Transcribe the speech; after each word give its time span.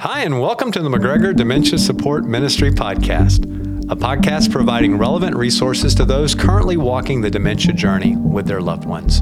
Hi, 0.00 0.20
and 0.20 0.40
welcome 0.40 0.72
to 0.72 0.80
the 0.80 0.88
McGregor 0.88 1.36
Dementia 1.36 1.78
Support 1.78 2.24
Ministry 2.24 2.70
Podcast, 2.70 3.44
a 3.92 3.94
podcast 3.94 4.50
providing 4.50 4.96
relevant 4.96 5.36
resources 5.36 5.94
to 5.96 6.06
those 6.06 6.34
currently 6.34 6.78
walking 6.78 7.20
the 7.20 7.28
dementia 7.28 7.74
journey 7.74 8.16
with 8.16 8.46
their 8.46 8.62
loved 8.62 8.86
ones. 8.86 9.20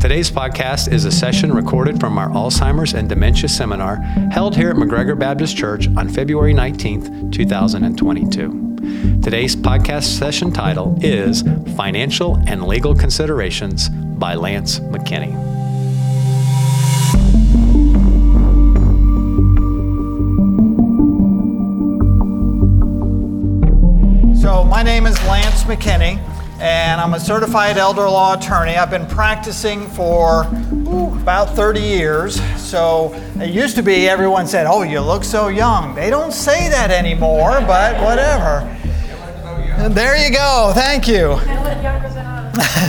Today's 0.00 0.30
podcast 0.30 0.90
is 0.90 1.04
a 1.04 1.12
session 1.12 1.52
recorded 1.52 2.00
from 2.00 2.16
our 2.16 2.30
Alzheimer's 2.30 2.94
and 2.94 3.06
Dementia 3.06 3.50
Seminar 3.50 3.96
held 4.32 4.56
here 4.56 4.70
at 4.70 4.76
McGregor 4.76 5.18
Baptist 5.18 5.58
Church 5.58 5.88
on 5.94 6.08
February 6.08 6.54
19th, 6.54 7.30
2022. 7.30 9.20
Today's 9.20 9.54
podcast 9.54 10.04
session 10.04 10.50
title 10.50 10.98
is 11.02 11.42
Financial 11.76 12.36
and 12.46 12.66
Legal 12.66 12.94
Considerations 12.94 13.90
by 13.90 14.36
Lance 14.36 14.80
McKinney. 14.80 15.53
McKinney, 25.64 26.18
and 26.60 27.00
I'm 27.00 27.14
a 27.14 27.20
certified 27.20 27.78
elder 27.78 28.02
law 28.02 28.34
attorney. 28.34 28.76
I've 28.76 28.90
been 28.90 29.06
practicing 29.06 29.88
for 29.88 30.44
ooh, 30.86 31.14
about 31.20 31.56
30 31.56 31.80
years. 31.80 32.40
So 32.60 33.12
it 33.36 33.50
used 33.50 33.76
to 33.76 33.82
be 33.82 34.08
everyone 34.08 34.46
said, 34.46 34.66
Oh, 34.66 34.82
you 34.82 35.00
look 35.00 35.24
so 35.24 35.48
young. 35.48 35.94
They 35.94 36.10
don't 36.10 36.32
say 36.32 36.68
that 36.68 36.90
anymore, 36.90 37.60
but 37.66 38.00
whatever. 38.02 38.68
There 39.88 40.16
you 40.16 40.32
go. 40.32 40.72
Thank 40.74 41.08
you. 41.08 41.38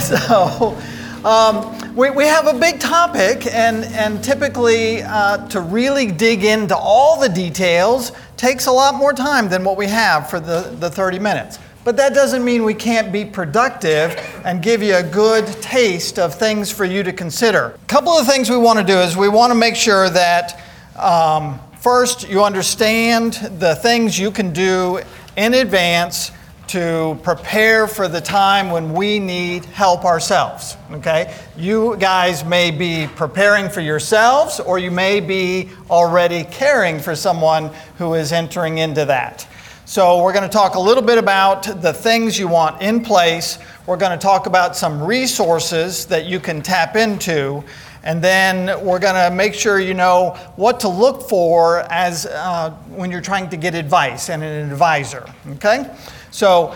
so, 0.00 0.76
um, 1.24 1.94
we, 1.96 2.10
we 2.10 2.24
have 2.24 2.46
a 2.46 2.58
big 2.58 2.78
topic, 2.78 3.46
and, 3.46 3.84
and 3.94 4.22
typically 4.22 5.02
uh, 5.02 5.46
to 5.48 5.60
really 5.60 6.12
dig 6.12 6.44
into 6.44 6.76
all 6.76 7.18
the 7.18 7.28
details 7.28 8.12
takes 8.36 8.66
a 8.66 8.72
lot 8.72 8.94
more 8.94 9.12
time 9.12 9.48
than 9.48 9.64
what 9.64 9.76
we 9.76 9.86
have 9.86 10.28
for 10.28 10.38
the, 10.38 10.76
the 10.78 10.90
30 10.90 11.18
minutes. 11.18 11.58
But 11.86 11.96
that 11.98 12.14
doesn't 12.14 12.44
mean 12.44 12.64
we 12.64 12.74
can't 12.74 13.12
be 13.12 13.24
productive 13.24 14.18
and 14.44 14.60
give 14.60 14.82
you 14.82 14.96
a 14.96 15.04
good 15.04 15.46
taste 15.62 16.18
of 16.18 16.34
things 16.34 16.68
for 16.68 16.84
you 16.84 17.04
to 17.04 17.12
consider. 17.12 17.78
A 17.80 17.86
couple 17.86 18.10
of 18.10 18.26
things 18.26 18.50
we 18.50 18.56
want 18.56 18.80
to 18.80 18.84
do 18.84 18.98
is 18.98 19.16
we 19.16 19.28
want 19.28 19.52
to 19.52 19.54
make 19.54 19.76
sure 19.76 20.10
that 20.10 20.60
um, 20.96 21.60
first 21.78 22.28
you 22.28 22.42
understand 22.42 23.34
the 23.60 23.76
things 23.76 24.18
you 24.18 24.32
can 24.32 24.52
do 24.52 25.00
in 25.36 25.54
advance 25.54 26.32
to 26.66 27.16
prepare 27.22 27.86
for 27.86 28.08
the 28.08 28.20
time 28.20 28.72
when 28.72 28.92
we 28.92 29.20
need 29.20 29.64
help 29.66 30.04
ourselves. 30.04 30.76
Okay? 30.90 31.32
You 31.56 31.96
guys 31.98 32.44
may 32.44 32.72
be 32.72 33.06
preparing 33.14 33.68
for 33.68 33.80
yourselves, 33.80 34.58
or 34.58 34.80
you 34.80 34.90
may 34.90 35.20
be 35.20 35.70
already 35.88 36.42
caring 36.42 36.98
for 36.98 37.14
someone 37.14 37.70
who 37.98 38.14
is 38.14 38.32
entering 38.32 38.78
into 38.78 39.04
that. 39.04 39.46
So, 39.88 40.20
we're 40.20 40.32
going 40.32 40.42
to 40.42 40.52
talk 40.52 40.74
a 40.74 40.80
little 40.80 41.02
bit 41.02 41.16
about 41.16 41.62
the 41.80 41.92
things 41.92 42.36
you 42.36 42.48
want 42.48 42.82
in 42.82 43.04
place. 43.04 43.60
We're 43.86 43.96
going 43.96 44.18
to 44.18 44.20
talk 44.20 44.46
about 44.46 44.74
some 44.74 45.00
resources 45.00 46.06
that 46.06 46.26
you 46.26 46.40
can 46.40 46.60
tap 46.60 46.96
into. 46.96 47.62
And 48.02 48.20
then 48.20 48.84
we're 48.84 48.98
going 48.98 49.14
to 49.14 49.32
make 49.32 49.54
sure 49.54 49.78
you 49.78 49.94
know 49.94 50.30
what 50.56 50.80
to 50.80 50.88
look 50.88 51.28
for 51.28 51.82
as 51.88 52.26
uh, 52.26 52.70
when 52.88 53.12
you're 53.12 53.20
trying 53.20 53.48
to 53.50 53.56
get 53.56 53.76
advice 53.76 54.28
and 54.28 54.42
an 54.42 54.72
advisor. 54.72 55.24
Okay? 55.50 55.88
So, 56.32 56.74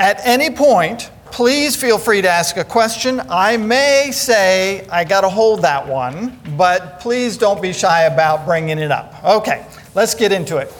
at 0.00 0.18
any 0.26 0.50
point, 0.50 1.12
please 1.26 1.76
feel 1.76 1.96
free 1.96 2.22
to 2.22 2.28
ask 2.28 2.56
a 2.56 2.64
question. 2.64 3.22
I 3.30 3.56
may 3.56 4.10
say, 4.12 4.84
I 4.88 5.04
got 5.04 5.20
to 5.20 5.28
hold 5.28 5.62
that 5.62 5.86
one, 5.86 6.40
but 6.56 6.98
please 6.98 7.36
don't 7.36 7.62
be 7.62 7.72
shy 7.72 8.02
about 8.02 8.44
bringing 8.44 8.80
it 8.80 8.90
up. 8.90 9.22
Okay, 9.24 9.64
let's 9.94 10.16
get 10.16 10.32
into 10.32 10.56
it. 10.56 10.74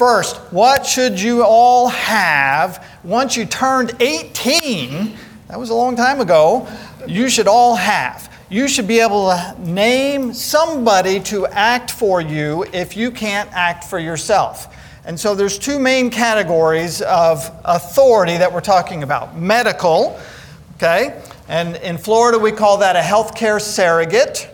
First, 0.00 0.38
what 0.50 0.86
should 0.86 1.20
you 1.20 1.44
all 1.44 1.88
have 1.88 2.82
once 3.04 3.36
you 3.36 3.44
turned 3.44 3.94
18? 4.00 5.14
That 5.48 5.60
was 5.60 5.68
a 5.68 5.74
long 5.74 5.94
time 5.94 6.22
ago. 6.22 6.66
You 7.06 7.28
should 7.28 7.46
all 7.46 7.76
have. 7.76 8.34
You 8.48 8.66
should 8.66 8.88
be 8.88 9.00
able 9.00 9.28
to 9.28 9.54
name 9.58 10.32
somebody 10.32 11.20
to 11.24 11.46
act 11.48 11.90
for 11.90 12.22
you 12.22 12.64
if 12.72 12.96
you 12.96 13.10
can't 13.10 13.50
act 13.52 13.84
for 13.84 13.98
yourself. 13.98 14.74
And 15.04 15.20
so 15.20 15.34
there's 15.34 15.58
two 15.58 15.78
main 15.78 16.08
categories 16.08 17.02
of 17.02 17.50
authority 17.66 18.38
that 18.38 18.50
we're 18.50 18.62
talking 18.62 19.02
about. 19.02 19.36
Medical, 19.36 20.18
okay? 20.76 21.22
And 21.46 21.76
in 21.76 21.98
Florida 21.98 22.38
we 22.38 22.52
call 22.52 22.78
that 22.78 22.96
a 22.96 23.00
healthcare 23.00 23.60
surrogate. 23.60 24.48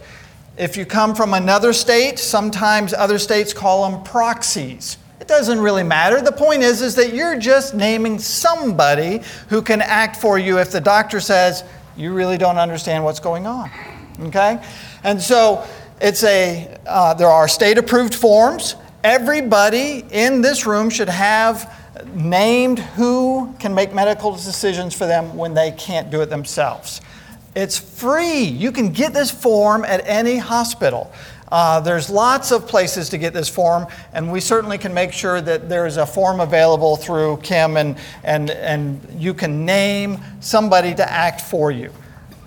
If 0.59 0.77
you 0.77 0.85
come 0.85 1.15
from 1.15 1.35
another 1.35 1.73
state, 1.73 2.19
sometimes 2.19 2.93
other 2.93 3.21
states 3.21 3.53
call 3.53 3.89
them 3.89 4.03
proxies. 4.03 4.97
It 5.21 5.29
doesn't 5.29 5.59
really 5.59 5.83
matter. 5.83 6.21
The 6.21 6.33
point 6.33 6.63
is, 6.63 6.83
is 6.83 6.95
that 6.97 7.15
you're 7.15 7.39
just 7.39 7.75
naming 7.75 8.19
somebody 8.19 9.23
who 9.49 9.63
can 9.63 9.81
act 9.81 10.17
for 10.17 10.39
you 10.39 10.59
if 10.59 10.71
the 10.71 10.81
doctor 10.81 11.21
says 11.21 11.65
you 11.97 12.13
really 12.13 12.37
don't 12.37 12.59
understand 12.59 13.03
what's 13.03 13.21
going 13.21 13.47
on. 13.47 13.71
Okay? 14.21 14.63
And 15.03 15.21
so 15.21 15.67
it's 16.01 16.23
a, 16.25 16.79
uh, 16.87 17.15
there 17.15 17.29
are 17.29 17.49
state 17.49 17.79
approved 17.79 18.15
forms. 18.15 18.77
Everybody 19.03 20.05
in 20.11 20.43
this 20.43 20.67
room 20.67 20.91
should 20.91 21.09
have 21.09 21.73
named 22.15 22.79
who 22.79 23.55
can 23.59 23.75
make 23.75 23.95
medical 23.95 24.33
decisions 24.33 24.95
for 24.95 25.07
them 25.07 25.35
when 25.37 25.55
they 25.55 25.71
can't 25.73 26.11
do 26.11 26.21
it 26.21 26.27
themselves. 26.27 27.01
It's 27.55 27.79
free. 27.79 28.43
You 28.43 28.71
can 28.71 28.93
get 28.93 29.15
this 29.15 29.31
form 29.31 29.85
at 29.87 30.07
any 30.07 30.37
hospital. 30.37 31.11
Uh, 31.51 31.79
there's 31.81 32.11
lots 32.11 32.51
of 32.51 32.67
places 32.67 33.09
to 33.11 33.19
get 33.19 33.33
this 33.33 33.49
form, 33.49 33.87
and 34.13 34.31
we 34.31 34.41
certainly 34.41 34.79
can 34.79 34.93
make 34.93 35.13
sure 35.13 35.41
that 35.41 35.69
there's 35.69 35.97
a 35.97 36.07
form 36.07 36.41
available 36.41 36.97
through 36.97 37.37
Kim, 37.39 37.77
and, 37.77 37.97
and, 38.25 38.51
and 38.51 39.01
you 39.17 39.33
can 39.33 39.65
name 39.65 40.19
somebody 40.41 40.95
to 40.95 41.11
act 41.11 41.41
for 41.41 41.71
you. 41.71 41.93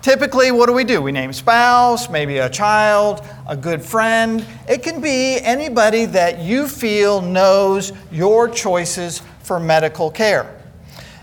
Typically, 0.01 0.51
what 0.51 0.67
do 0.67 0.73
we 0.73 0.83
do? 0.83 1.01
We 1.01 1.11
name 1.11 1.33
spouse, 1.33 2.09
maybe 2.09 2.38
a 2.38 2.49
child, 2.49 3.21
a 3.47 3.55
good 3.55 3.81
friend. 3.81 4.45
It 4.67 4.81
can 4.81 5.01
be 5.01 5.39
anybody 5.41 6.05
that 6.05 6.39
you 6.39 6.67
feel 6.67 7.21
knows 7.21 7.91
your 8.11 8.47
choices 8.47 9.21
for 9.43 9.59
medical 9.59 10.09
care. 10.09 10.55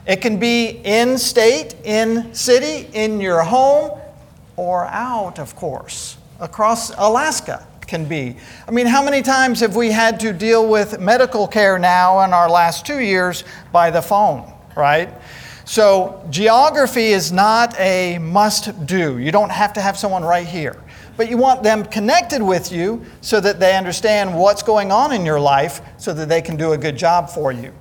It 0.07 0.21
can 0.21 0.39
be 0.39 0.81
in 0.85 1.19
state, 1.19 1.75
in 1.85 2.35
city, 2.35 2.89
in 2.93 3.21
your 3.21 3.43
home, 3.43 3.99
or 4.57 4.87
out, 4.87 5.39
of 5.39 5.57
course 5.57 6.16
across 6.41 6.91
Alaska 6.97 7.67
can 7.87 8.05
be. 8.05 8.37
I 8.67 8.71
mean, 8.71 8.87
how 8.87 9.05
many 9.05 9.23
times 9.23 9.61
have 9.61 9.77
we 9.77 9.91
had 9.91 10.19
to 10.21 10.33
deal 10.33 10.69
with 10.69 11.01
medical 11.01 11.47
care 11.47 11.79
now 11.79 12.21
in 12.23 12.33
our 12.33 12.49
last 12.49 12.85
two 12.85 13.01
years 13.01 13.45
by 13.73 13.91
the 13.91 14.03
phone, 14.03 14.53
right? 14.77 15.09
So, 15.65 16.25
geography 16.31 17.07
is 17.07 17.33
not 17.33 17.79
a 17.81 18.19
must 18.19 18.87
do. 18.87 19.19
You 19.19 19.33
don't 19.33 19.51
have 19.51 19.73
to 19.73 19.81
have 19.81 19.97
someone 19.99 20.23
right 20.23 20.47
here. 20.47 20.81
But 21.17 21.31
you 21.31 21.39
want 21.39 21.63
them 21.63 21.85
connected 21.85 22.43
with 22.43 22.71
you 22.71 23.05
so 23.21 23.41
that 23.41 23.59
they 23.59 23.77
understand 23.77 24.37
what's 24.37 24.63
going 24.63 24.93
on 24.93 25.13
in 25.13 25.25
your 25.25 25.41
life 25.41 25.81
so 25.97 26.13
that 26.13 26.29
they 26.29 26.43
can 26.43 26.57
do 26.57 26.73
a 26.73 26.79
good 26.79 26.97
job 26.97 27.31
for 27.31 27.53
you. 27.53 27.73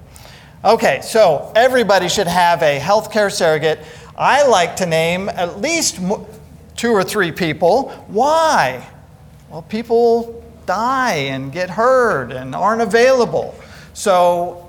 Okay, 0.63 1.01
so 1.03 1.51
everybody 1.55 2.07
should 2.09 2.27
have 2.27 2.63
a 2.63 2.79
healthcare 2.79 3.31
surrogate. 3.31 3.79
I 4.17 4.47
like 4.47 4.77
to 4.77 4.85
name 4.85 5.29
at 5.29 5.59
least 5.61 5.99
two 6.75 6.91
or 6.91 7.03
three 7.03 7.31
people. 7.31 7.90
Why? 8.08 8.88
Well, 9.50 9.62
people 9.63 10.44
die 10.66 11.13
and 11.13 11.52
get 11.52 11.69
hurt 11.69 12.31
and 12.31 12.56
aren't 12.56 12.81
available. 12.81 13.56
So, 13.94 14.62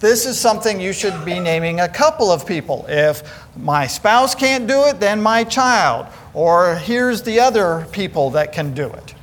this 0.00 0.26
is 0.26 0.36
something 0.36 0.80
you 0.80 0.92
should 0.92 1.24
be 1.24 1.38
naming 1.38 1.78
a 1.78 1.88
couple 1.88 2.32
of 2.32 2.44
people. 2.44 2.84
If 2.88 3.22
my 3.56 3.86
spouse 3.86 4.34
can't 4.34 4.66
do 4.66 4.86
it, 4.86 4.98
then 4.98 5.22
my 5.22 5.44
child. 5.44 6.08
Or 6.34 6.74
here's 6.74 7.22
the 7.22 7.38
other 7.38 7.86
people 7.92 8.30
that 8.30 8.52
can 8.52 8.74
do 8.74 8.88
it. 8.88 9.14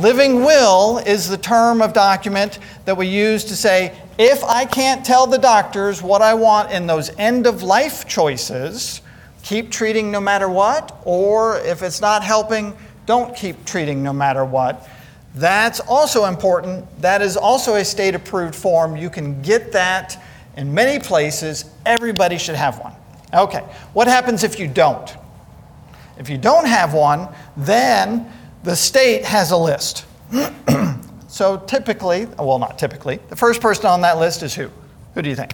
Living 0.00 0.44
will 0.44 0.98
is 0.98 1.28
the 1.28 1.36
term 1.36 1.82
of 1.82 1.92
document 1.92 2.60
that 2.86 2.96
we 2.96 3.08
use 3.08 3.44
to 3.44 3.56
say 3.56 3.94
if 4.18 4.42
I 4.44 4.64
can't 4.64 5.04
tell 5.04 5.26
the 5.26 5.38
doctors 5.38 6.02
what 6.02 6.22
I 6.22 6.32
want 6.32 6.70
in 6.70 6.86
those 6.86 7.10
end 7.18 7.46
of 7.46 7.62
life 7.62 8.08
choices, 8.08 9.02
keep 9.46 9.70
treating 9.70 10.10
no 10.10 10.20
matter 10.20 10.48
what, 10.48 11.00
or 11.04 11.58
if 11.58 11.80
it's 11.80 12.00
not 12.00 12.24
helping, 12.24 12.76
don't 13.06 13.36
keep 13.36 13.64
treating 13.64 14.02
no 14.02 14.12
matter 14.12 14.44
what. 14.44 14.88
That's 15.36 15.78
also 15.78 16.24
important. 16.24 16.84
That 17.00 17.22
is 17.22 17.36
also 17.36 17.76
a 17.76 17.84
state 17.84 18.16
approved 18.16 18.56
form. 18.56 18.96
You 18.96 19.08
can 19.08 19.40
get 19.42 19.70
that 19.70 20.20
in 20.56 20.74
many 20.74 20.98
places. 20.98 21.70
Everybody 21.84 22.38
should 22.38 22.56
have 22.56 22.80
one. 22.80 22.92
Okay, 23.32 23.60
what 23.92 24.08
happens 24.08 24.42
if 24.42 24.58
you 24.58 24.66
don't? 24.66 25.16
If 26.18 26.28
you 26.28 26.38
don't 26.38 26.66
have 26.66 26.92
one, 26.92 27.28
then 27.56 28.28
the 28.64 28.74
state 28.74 29.24
has 29.24 29.52
a 29.52 29.56
list. 29.56 30.06
so 31.28 31.58
typically, 31.68 32.26
well, 32.36 32.58
not 32.58 32.80
typically, 32.80 33.20
the 33.28 33.36
first 33.36 33.60
person 33.60 33.86
on 33.86 34.00
that 34.00 34.18
list 34.18 34.42
is 34.42 34.56
who? 34.56 34.70
Who 35.14 35.22
do 35.22 35.30
you 35.30 35.36
think? 35.36 35.52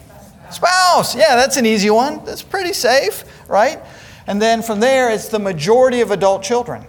Spouse. 0.55 1.15
Yeah, 1.15 1.37
that's 1.37 1.57
an 1.57 1.67
easy 1.67 1.91
one. 1.91 2.25
That's 2.25 2.43
pretty 2.43 2.73
safe, 2.73 3.25
right? 3.49 3.81
And 4.27 4.41
then 4.41 4.63
from 4.63 4.81
there, 4.81 5.11
it's 5.11 5.29
the 5.29 5.39
majority 5.39 6.01
of 6.01 6.11
adult 6.11 6.43
children. 6.43 6.87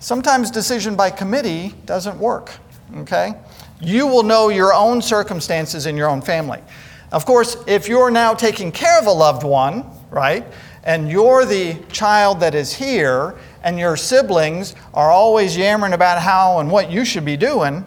Sometimes 0.00 0.50
decision 0.50 0.94
by 0.94 1.10
committee 1.10 1.74
doesn't 1.84 2.18
work, 2.18 2.52
okay? 2.98 3.34
You 3.80 4.06
will 4.06 4.22
know 4.22 4.48
your 4.48 4.72
own 4.72 5.02
circumstances 5.02 5.86
in 5.86 5.96
your 5.96 6.08
own 6.08 6.20
family. 6.20 6.62
Of 7.10 7.24
course, 7.24 7.56
if 7.66 7.88
you're 7.88 8.10
now 8.10 8.34
taking 8.34 8.70
care 8.70 8.98
of 8.98 9.06
a 9.06 9.12
loved 9.12 9.42
one, 9.42 9.84
right, 10.10 10.44
and 10.84 11.10
you're 11.10 11.44
the 11.44 11.74
child 11.90 12.40
that 12.40 12.54
is 12.54 12.72
here, 12.72 13.34
and 13.62 13.78
your 13.78 13.96
siblings 13.96 14.74
are 14.94 15.10
always 15.10 15.56
yammering 15.56 15.92
about 15.92 16.22
how 16.22 16.60
and 16.60 16.70
what 16.70 16.90
you 16.90 17.04
should 17.04 17.24
be 17.24 17.36
doing, 17.36 17.84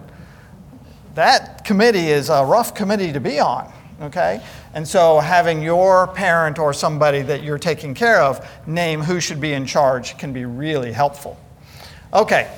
that 1.15 1.63
committee 1.63 2.07
is 2.07 2.29
a 2.29 2.43
rough 2.43 2.73
committee 2.73 3.11
to 3.13 3.19
be 3.19 3.39
on, 3.39 3.71
okay? 4.01 4.41
And 4.73 4.87
so 4.87 5.19
having 5.19 5.61
your 5.61 6.07
parent 6.07 6.57
or 6.57 6.73
somebody 6.73 7.21
that 7.23 7.43
you're 7.43 7.57
taking 7.57 7.93
care 7.93 8.21
of 8.21 8.47
name 8.65 9.01
who 9.01 9.19
should 9.19 9.41
be 9.41 9.53
in 9.53 9.65
charge 9.65 10.17
can 10.17 10.31
be 10.31 10.45
really 10.45 10.91
helpful. 10.91 11.37
Okay, 12.13 12.49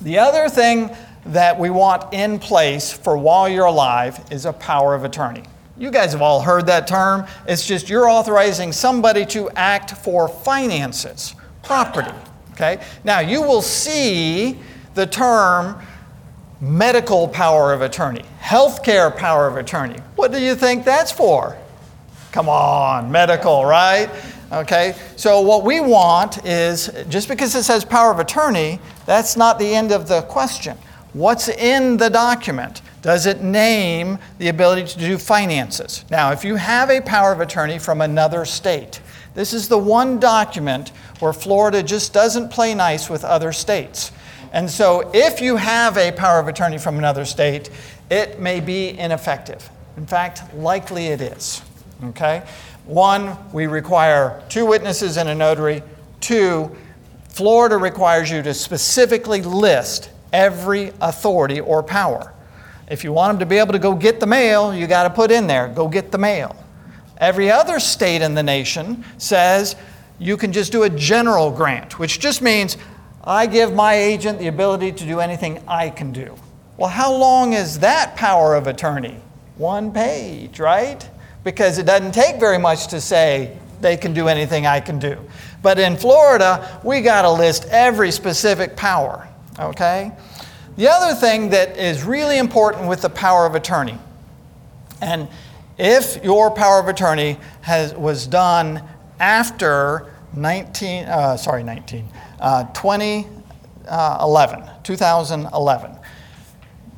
the 0.00 0.18
other 0.18 0.48
thing 0.48 0.90
that 1.26 1.58
we 1.58 1.70
want 1.70 2.12
in 2.12 2.38
place 2.38 2.92
for 2.92 3.16
while 3.16 3.48
you're 3.48 3.66
alive 3.66 4.20
is 4.30 4.46
a 4.46 4.52
power 4.52 4.94
of 4.94 5.04
attorney. 5.04 5.44
You 5.78 5.90
guys 5.90 6.12
have 6.12 6.22
all 6.22 6.40
heard 6.40 6.66
that 6.66 6.86
term. 6.86 7.26
It's 7.46 7.66
just 7.66 7.88
you're 7.88 8.08
authorizing 8.08 8.72
somebody 8.72 9.24
to 9.26 9.48
act 9.50 9.92
for 9.92 10.28
finances, 10.28 11.34
property. 11.62 12.12
Okay? 12.52 12.82
Now, 13.04 13.20
you 13.20 13.40
will 13.40 13.62
see 13.62 14.58
the 14.94 15.06
term 15.06 15.80
medical 16.62 17.26
power 17.26 17.72
of 17.72 17.82
attorney, 17.82 18.22
healthcare 18.40 19.14
power 19.14 19.48
of 19.48 19.56
attorney. 19.56 19.98
What 20.14 20.30
do 20.30 20.40
you 20.40 20.54
think 20.54 20.84
that's 20.84 21.10
for? 21.10 21.58
Come 22.30 22.48
on, 22.48 23.10
medical, 23.10 23.64
right? 23.64 24.08
Okay, 24.52 24.94
so 25.16 25.40
what 25.40 25.64
we 25.64 25.80
want 25.80 26.46
is 26.46 26.88
just 27.08 27.28
because 27.28 27.56
it 27.56 27.64
says 27.64 27.84
power 27.84 28.12
of 28.12 28.20
attorney, 28.20 28.78
that's 29.06 29.36
not 29.36 29.58
the 29.58 29.74
end 29.74 29.90
of 29.90 30.06
the 30.06 30.22
question. 30.22 30.78
What's 31.14 31.48
in 31.48 31.96
the 31.96 32.08
document? 32.08 32.80
Does 33.02 33.26
it 33.26 33.42
name 33.42 34.18
the 34.38 34.48
ability 34.48 34.86
to 34.86 34.98
do 34.98 35.18
finances? 35.18 36.04
Now, 36.12 36.30
if 36.30 36.44
you 36.44 36.54
have 36.54 36.90
a 36.90 37.00
power 37.00 37.32
of 37.32 37.40
attorney 37.40 37.80
from 37.80 38.00
another 38.00 38.44
state, 38.44 39.00
this 39.34 39.52
is 39.52 39.66
the 39.66 39.78
one 39.78 40.20
document 40.20 40.90
where 41.18 41.32
Florida 41.32 41.82
just 41.82 42.12
doesn't 42.12 42.50
play 42.50 42.72
nice 42.72 43.10
with 43.10 43.24
other 43.24 43.52
states. 43.52 44.12
And 44.52 44.70
so, 44.70 45.10
if 45.14 45.40
you 45.40 45.56
have 45.56 45.96
a 45.96 46.12
power 46.12 46.38
of 46.38 46.46
attorney 46.46 46.78
from 46.78 46.98
another 46.98 47.24
state, 47.24 47.70
it 48.10 48.38
may 48.38 48.60
be 48.60 48.90
ineffective. 48.98 49.68
In 49.96 50.06
fact, 50.06 50.54
likely 50.54 51.06
it 51.06 51.20
is. 51.20 51.62
Okay? 52.04 52.42
One, 52.84 53.36
we 53.52 53.66
require 53.66 54.42
two 54.48 54.66
witnesses 54.66 55.16
and 55.16 55.28
a 55.28 55.34
notary. 55.34 55.82
Two, 56.20 56.74
Florida 57.28 57.78
requires 57.78 58.30
you 58.30 58.42
to 58.42 58.52
specifically 58.52 59.40
list 59.40 60.10
every 60.32 60.92
authority 61.00 61.60
or 61.60 61.82
power. 61.82 62.34
If 62.88 63.04
you 63.04 63.12
want 63.12 63.32
them 63.32 63.40
to 63.40 63.46
be 63.46 63.56
able 63.56 63.72
to 63.72 63.78
go 63.78 63.94
get 63.94 64.20
the 64.20 64.26
mail, 64.26 64.74
you 64.74 64.86
got 64.86 65.04
to 65.04 65.10
put 65.10 65.30
in 65.30 65.46
there, 65.46 65.68
go 65.68 65.88
get 65.88 66.12
the 66.12 66.18
mail. 66.18 66.56
Every 67.18 67.50
other 67.50 67.80
state 67.80 68.20
in 68.20 68.34
the 68.34 68.42
nation 68.42 69.04
says 69.16 69.76
you 70.18 70.36
can 70.36 70.52
just 70.52 70.72
do 70.72 70.82
a 70.82 70.90
general 70.90 71.50
grant, 71.50 71.98
which 71.98 72.18
just 72.20 72.42
means 72.42 72.76
I 73.24 73.46
give 73.46 73.72
my 73.72 73.94
agent 73.94 74.38
the 74.38 74.48
ability 74.48 74.92
to 74.92 75.06
do 75.06 75.20
anything 75.20 75.62
I 75.68 75.90
can 75.90 76.12
do. 76.12 76.36
Well, 76.76 76.90
how 76.90 77.14
long 77.14 77.52
is 77.52 77.78
that 77.80 78.16
power 78.16 78.54
of 78.54 78.66
attorney? 78.66 79.16
One 79.56 79.92
page, 79.92 80.58
right? 80.58 81.08
because 81.44 81.78
it 81.78 81.86
doesn't 81.86 82.12
take 82.12 82.38
very 82.38 82.58
much 82.58 82.88
to 82.88 83.00
say 83.00 83.56
they 83.80 83.96
can 83.96 84.14
do 84.14 84.28
anything 84.28 84.66
I 84.66 84.80
can 84.80 84.98
do. 84.98 85.18
But 85.60 85.78
in 85.78 85.96
Florida, 85.96 86.80
we 86.84 87.00
got 87.00 87.22
to 87.22 87.30
list 87.30 87.66
every 87.66 88.10
specific 88.10 88.76
power, 88.76 89.28
okay? 89.58 90.12
The 90.76 90.88
other 90.88 91.14
thing 91.14 91.50
that 91.50 91.76
is 91.76 92.04
really 92.04 92.38
important 92.38 92.88
with 92.88 93.02
the 93.02 93.10
power 93.10 93.44
of 93.44 93.54
attorney, 93.54 93.98
and 95.00 95.28
if 95.78 96.22
your 96.22 96.50
power 96.50 96.78
of 96.78 96.88
attorney 96.88 97.38
has, 97.62 97.92
was 97.94 98.26
done 98.26 98.82
after 99.18 100.11
19, 100.34 101.04
uh, 101.04 101.36
sorry, 101.36 101.62
19, 101.62 102.08
uh, 102.40 102.64
2011, 102.72 104.60
uh, 104.60 104.82
2011, 104.82 105.98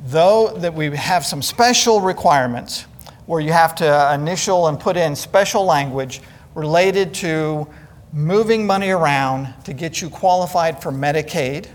though 0.05 0.47
that 0.57 0.73
we 0.73 0.95
have 0.95 1.25
some 1.25 1.41
special 1.41 2.01
requirements, 2.01 2.85
where 3.25 3.41
you 3.41 3.51
have 3.51 3.75
to 3.75 4.13
initial 4.13 4.67
and 4.67 4.79
put 4.79 4.95
in 4.95 5.15
special 5.15 5.65
language 5.65 6.21
related 6.53 7.13
to 7.13 7.67
moving 8.13 8.65
money 8.65 8.91
around 8.91 9.53
to 9.65 9.73
get 9.73 10.01
you 10.01 10.09
qualified 10.09 10.81
for 10.81 10.91
Medicaid. 10.91 11.67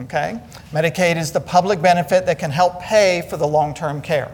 Okay? 0.00 0.40
Medicaid 0.70 1.16
is 1.16 1.32
the 1.32 1.40
public 1.40 1.82
benefit 1.82 2.24
that 2.26 2.38
can 2.38 2.50
help 2.50 2.80
pay 2.80 3.26
for 3.28 3.36
the 3.36 3.46
long 3.46 3.74
term 3.74 4.00
care. 4.00 4.30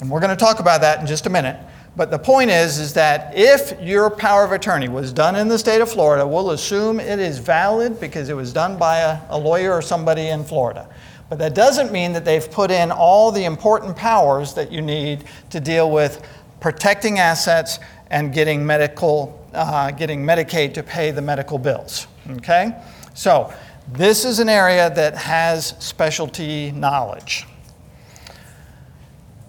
And 0.00 0.10
we're 0.10 0.20
going 0.20 0.36
to 0.36 0.36
talk 0.36 0.60
about 0.60 0.80
that 0.80 1.00
in 1.00 1.06
just 1.06 1.26
a 1.26 1.30
minute. 1.30 1.56
But 1.96 2.10
the 2.10 2.18
point 2.18 2.50
is, 2.50 2.78
is 2.78 2.94
that 2.94 3.36
if 3.36 3.80
your 3.80 4.10
power 4.10 4.44
of 4.44 4.50
attorney 4.50 4.88
was 4.88 5.12
done 5.12 5.36
in 5.36 5.46
the 5.46 5.58
state 5.58 5.80
of 5.80 5.90
Florida, 5.90 6.26
we'll 6.26 6.50
assume 6.50 6.98
it 6.98 7.20
is 7.20 7.38
valid 7.38 8.00
because 8.00 8.28
it 8.28 8.34
was 8.34 8.52
done 8.52 8.76
by 8.76 8.98
a, 8.98 9.20
a 9.28 9.38
lawyer 9.38 9.72
or 9.72 9.80
somebody 9.80 10.28
in 10.28 10.42
Florida. 10.42 10.88
But 11.28 11.38
that 11.38 11.54
doesn't 11.54 11.92
mean 11.92 12.12
that 12.12 12.24
they've 12.24 12.50
put 12.50 12.70
in 12.70 12.90
all 12.90 13.30
the 13.30 13.44
important 13.44 13.96
powers 13.96 14.54
that 14.54 14.72
you 14.72 14.82
need 14.82 15.24
to 15.50 15.60
deal 15.60 15.90
with 15.90 16.26
protecting 16.60 17.18
assets 17.18 17.78
and 18.10 18.32
getting 18.32 18.66
medical, 18.66 19.46
uh, 19.52 19.90
getting 19.92 20.24
Medicaid 20.24 20.74
to 20.74 20.82
pay 20.82 21.12
the 21.12 21.22
medical 21.22 21.58
bills. 21.58 22.08
Okay? 22.30 22.76
So 23.14 23.52
this 23.92 24.24
is 24.24 24.40
an 24.40 24.48
area 24.48 24.90
that 24.94 25.14
has 25.14 25.74
specialty 25.78 26.72
knowledge. 26.72 27.46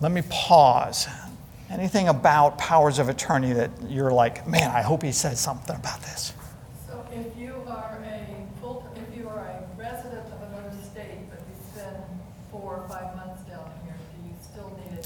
Let 0.02 0.12
me 0.12 0.22
pause. 0.30 1.08
Anything 1.70 2.08
about 2.08 2.58
powers 2.58 3.00
of 3.00 3.10
attorney 3.10 3.54
that 3.54 3.72
you're 3.90 4.12
like, 4.12 4.48
man, 4.48 4.70
I 4.70 4.82
hope 4.82 5.02
he 5.02 5.12
says 5.12 5.40
something 5.40 5.76
about 5.76 6.02
this? 6.02 6.34
So, 6.88 7.04
if 7.12 7.36
you 7.38 7.54
are 7.68 8.00
a 8.06 8.28
if 8.96 9.18
you 9.18 9.28
are 9.28 9.40
a 9.40 9.64
resident 9.78 10.28
of 10.28 10.42
another 10.50 10.76
state, 10.92 11.28
but 11.30 11.40
you 11.40 11.56
spend 11.74 11.98
four 12.52 12.78
or 12.78 12.88
five 12.88 13.16
months 13.16 13.42
down 13.44 13.70
here, 13.84 13.96
do 13.96 14.30
you 14.30 14.36
still 14.44 14.78
need 14.78 15.00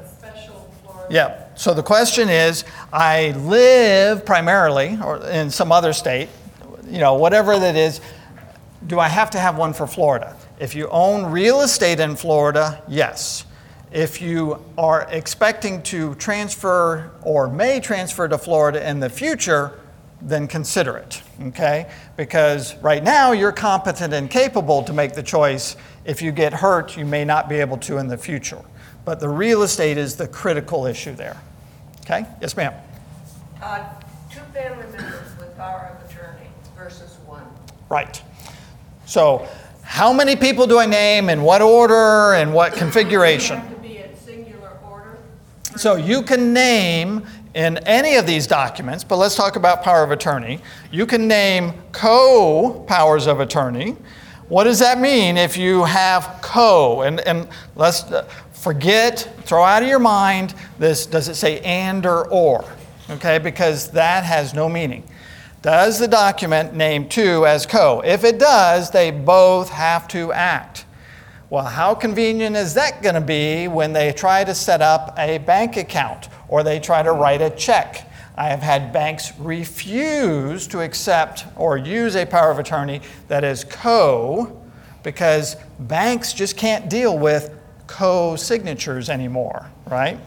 a 0.00 0.08
special 0.08 0.70
Florida? 0.84 1.06
Yeah. 1.12 1.44
So 1.56 1.74
the 1.74 1.82
question 1.82 2.28
is 2.28 2.64
I 2.92 3.32
live 3.32 4.24
primarily 4.24 4.98
or 5.02 5.24
in 5.26 5.50
some 5.50 5.72
other 5.72 5.92
state, 5.92 6.28
you 6.88 6.98
know, 6.98 7.14
whatever 7.14 7.58
that 7.58 7.76
is, 7.76 8.00
do 8.86 8.98
I 9.00 9.08
have 9.08 9.30
to 9.30 9.38
have 9.38 9.56
one 9.56 9.72
for 9.72 9.86
Florida? 9.86 10.36
If 10.58 10.74
you 10.74 10.88
own 10.88 11.30
real 11.30 11.62
estate 11.62 12.00
in 12.00 12.16
Florida, 12.16 12.82
yes. 12.86 13.44
If 13.92 14.20
you 14.20 14.62
are 14.76 15.06
expecting 15.10 15.82
to 15.84 16.14
transfer 16.16 17.12
or 17.22 17.48
may 17.48 17.80
transfer 17.80 18.26
to 18.28 18.38
Florida 18.38 18.88
in 18.88 19.00
the 19.00 19.08
future, 19.08 19.78
then 20.20 20.48
consider 20.48 20.96
it, 20.96 21.22
okay? 21.42 21.90
Because 22.16 22.76
right 22.76 23.02
now 23.02 23.32
you're 23.32 23.52
competent 23.52 24.12
and 24.14 24.30
capable 24.30 24.82
to 24.82 24.92
make 24.92 25.12
the 25.12 25.22
choice. 25.22 25.76
If 26.04 26.22
you 26.22 26.32
get 26.32 26.52
hurt, 26.52 26.96
you 26.96 27.04
may 27.04 27.24
not 27.24 27.48
be 27.48 27.56
able 27.56 27.76
to 27.78 27.98
in 27.98 28.08
the 28.08 28.18
future. 28.18 28.62
But 29.04 29.20
the 29.20 29.28
real 29.28 29.62
estate 29.62 29.98
is 29.98 30.16
the 30.16 30.26
critical 30.26 30.86
issue 30.86 31.14
there. 31.14 31.40
Okay? 32.00 32.26
Yes, 32.40 32.56
ma'am. 32.56 32.74
Uh, 33.62 33.84
two 34.30 34.40
family 34.52 34.86
members 34.92 35.38
with 35.38 35.56
power 35.56 35.94
of 35.94 36.10
attorney 36.10 36.48
versus 36.76 37.16
one. 37.26 37.44
Right. 37.88 38.22
So, 39.06 39.48
how 39.82 40.12
many 40.12 40.34
people 40.34 40.66
do 40.66 40.78
I 40.78 40.86
name, 40.86 41.28
in 41.28 41.42
what 41.42 41.62
order, 41.62 42.34
and 42.34 42.54
what 42.54 42.72
configuration? 42.72 43.56
Have 43.60 43.74
to 43.74 43.80
be 43.80 43.98
in 43.98 44.16
singular 44.16 44.72
order. 44.82 45.18
So, 45.76 45.96
you 45.96 46.22
can 46.22 46.52
name 46.52 47.26
in 47.54 47.78
any 47.78 48.16
of 48.16 48.26
these 48.26 48.46
documents, 48.46 49.04
but 49.04 49.16
let's 49.16 49.36
talk 49.36 49.56
about 49.56 49.82
power 49.82 50.02
of 50.02 50.10
attorney. 50.10 50.60
You 50.90 51.06
can 51.06 51.28
name 51.28 51.72
co 51.92 52.84
powers 52.88 53.26
of 53.26 53.40
attorney. 53.40 53.96
What 54.48 54.64
does 54.64 54.78
that 54.80 54.98
mean 54.98 55.36
if 55.36 55.56
you 55.56 55.84
have 55.84 56.38
co? 56.42 57.02
And, 57.02 57.20
and 57.20 57.48
let's, 57.76 58.02
uh, 58.04 58.28
forget, 58.64 59.28
throw 59.42 59.62
out 59.62 59.82
of 59.82 59.88
your 59.88 59.98
mind 59.98 60.54
this 60.78 61.04
does 61.04 61.28
it 61.28 61.34
say 61.34 61.60
and 61.60 62.04
or 62.06 62.26
or? 62.28 62.64
Okay, 63.10 63.38
because 63.38 63.90
that 63.90 64.24
has 64.24 64.54
no 64.54 64.68
meaning. 64.68 65.04
Does 65.60 65.98
the 65.98 66.08
document 66.08 66.74
name 66.74 67.08
two 67.08 67.46
as 67.46 67.66
co? 67.66 68.00
If 68.04 68.24
it 68.24 68.38
does, 68.38 68.90
they 68.90 69.10
both 69.10 69.68
have 69.68 70.08
to 70.08 70.32
act. 70.32 70.86
Well, 71.50 71.64
how 71.64 71.94
convenient 71.94 72.56
is 72.56 72.74
that 72.74 73.02
going 73.02 73.14
to 73.14 73.20
be 73.20 73.68
when 73.68 73.92
they 73.92 74.12
try 74.12 74.44
to 74.44 74.54
set 74.54 74.80
up 74.80 75.14
a 75.18 75.38
bank 75.38 75.76
account 75.76 76.28
or 76.48 76.62
they 76.62 76.80
try 76.80 77.02
to 77.02 77.12
write 77.12 77.42
a 77.42 77.50
check? 77.50 78.10
I 78.36 78.48
have 78.48 78.62
had 78.62 78.92
banks 78.92 79.32
refuse 79.38 80.66
to 80.68 80.80
accept 80.80 81.44
or 81.56 81.76
use 81.76 82.16
a 82.16 82.26
power 82.26 82.50
of 82.50 82.58
attorney 82.58 83.00
that 83.28 83.44
is 83.44 83.62
co 83.62 84.60
because 85.02 85.56
banks 85.78 86.32
just 86.32 86.56
can't 86.56 86.88
deal 86.88 87.16
with 87.16 87.50
co 87.86 88.34
signatures 88.34 89.08
anymore, 89.08 89.70
right? 89.86 90.18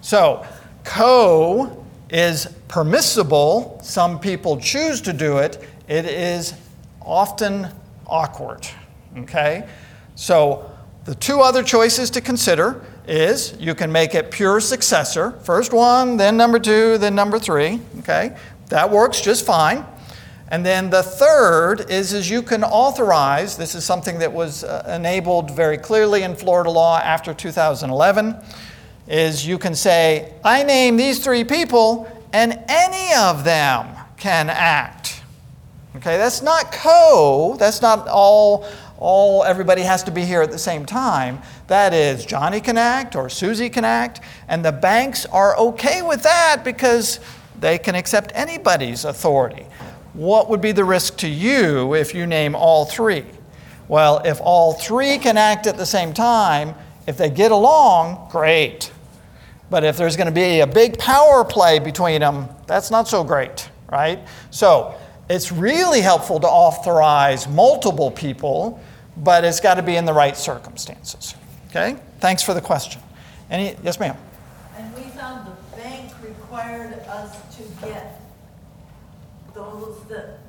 So, 0.00 0.46
co 0.84 1.84
is 2.08 2.46
permissible. 2.68 3.80
Some 3.82 4.20
people 4.20 4.58
choose 4.58 5.00
to 5.02 5.12
do 5.12 5.38
it. 5.38 5.68
It 5.88 6.06
is 6.06 6.54
often 7.02 7.68
awkward, 8.06 8.66
okay? 9.18 9.68
So, 10.14 10.70
The 11.04 11.14
two 11.14 11.42
other 11.42 11.62
choices 11.62 12.08
to 12.10 12.22
consider 12.22 12.80
is 13.06 13.54
you 13.60 13.74
can 13.74 13.92
make 13.92 14.14
it 14.14 14.30
pure 14.30 14.58
successor, 14.58 15.32
first 15.42 15.74
one, 15.74 16.16
then 16.16 16.34
number 16.34 16.58
two, 16.58 16.96
then 16.96 17.14
number 17.14 17.38
three. 17.38 17.78
Okay, 17.98 18.34
that 18.70 18.90
works 18.90 19.20
just 19.20 19.44
fine. 19.44 19.84
And 20.48 20.64
then 20.64 20.88
the 20.88 21.02
third 21.02 21.90
is, 21.90 22.14
is 22.14 22.30
you 22.30 22.40
can 22.40 22.64
authorize, 22.64 23.56
this 23.58 23.74
is 23.74 23.84
something 23.84 24.18
that 24.20 24.32
was 24.32 24.64
uh, 24.64 24.84
enabled 24.96 25.50
very 25.50 25.76
clearly 25.76 26.22
in 26.22 26.34
Florida 26.34 26.70
law 26.70 26.98
after 26.98 27.34
2011, 27.34 28.36
is 29.06 29.46
you 29.46 29.58
can 29.58 29.74
say, 29.74 30.32
I 30.42 30.62
name 30.62 30.96
these 30.96 31.22
three 31.22 31.44
people 31.44 32.08
and 32.32 32.58
any 32.68 33.14
of 33.14 33.44
them 33.44 33.94
can 34.16 34.48
act. 34.48 35.22
Okay, 35.96 36.16
that's 36.16 36.42
not 36.42 36.72
co, 36.72 37.56
that's 37.58 37.80
not 37.80 38.08
all, 38.08 38.66
all 38.98 39.44
everybody 39.44 39.82
has 39.82 40.02
to 40.04 40.10
be 40.10 40.24
here 40.24 40.42
at 40.42 40.50
the 40.50 40.58
same 40.58 40.86
time. 40.86 41.40
That 41.66 41.92
is, 41.92 42.24
Johnny 42.24 42.60
can 42.60 42.78
act 42.78 43.16
or 43.16 43.28
Susie 43.28 43.68
can 43.68 43.84
act, 43.84 44.20
and 44.48 44.64
the 44.64 44.72
banks 44.72 45.26
are 45.26 45.56
okay 45.56 46.02
with 46.02 46.22
that 46.22 46.62
because 46.64 47.20
they 47.58 47.78
can 47.78 47.94
accept 47.94 48.32
anybody's 48.34 49.04
authority. 49.04 49.66
What 50.12 50.48
would 50.48 50.60
be 50.60 50.72
the 50.72 50.84
risk 50.84 51.16
to 51.18 51.28
you 51.28 51.94
if 51.94 52.14
you 52.14 52.26
name 52.26 52.54
all 52.54 52.84
three? 52.84 53.24
Well, 53.88 54.22
if 54.24 54.40
all 54.40 54.72
three 54.72 55.18
can 55.18 55.36
act 55.36 55.66
at 55.66 55.76
the 55.76 55.86
same 55.86 56.14
time, 56.14 56.74
if 57.06 57.16
they 57.16 57.30
get 57.30 57.50
along, 57.50 58.28
great. 58.30 58.92
But 59.70 59.84
if 59.84 59.96
there's 59.96 60.16
going 60.16 60.26
to 60.26 60.32
be 60.32 60.60
a 60.60 60.66
big 60.66 60.98
power 60.98 61.44
play 61.44 61.78
between 61.78 62.20
them, 62.20 62.48
that's 62.66 62.90
not 62.90 63.08
so 63.08 63.24
great, 63.24 63.68
right? 63.90 64.20
So 64.50 64.94
it's 65.28 65.50
really 65.50 66.00
helpful 66.00 66.40
to 66.40 66.46
authorize 66.46 67.48
multiple 67.48 68.10
people, 68.10 68.80
but 69.16 69.44
it's 69.44 69.60
got 69.60 69.74
to 69.74 69.82
be 69.82 69.96
in 69.96 70.04
the 70.04 70.12
right 70.12 70.36
circumstances. 70.36 71.34
Okay? 71.70 71.96
Thanks 72.20 72.42
for 72.42 72.54
the 72.54 72.60
question. 72.60 73.00
Any, 73.50 73.76
yes, 73.82 73.98
ma'am. 73.98 74.16
And 74.76 74.94
we 74.94 75.02
found 75.10 75.46
the 75.46 75.76
bank 75.76 76.12
required 76.22 76.94
us 77.08 77.36
to 77.56 77.62
get 77.86 78.20
those 79.54 80.02
that 80.08 80.40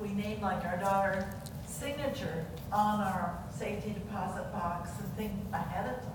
we 0.00 0.08
named, 0.08 0.42
like 0.42 0.64
our 0.64 0.76
daughter, 0.78 1.26
signature 1.66 2.46
on 2.72 3.00
our 3.00 3.38
safety 3.56 3.90
deposit 3.90 4.50
box 4.52 4.90
and 5.00 5.16
things 5.16 5.54
ahead 5.54 5.94
of 5.94 6.02
time. 6.02 6.12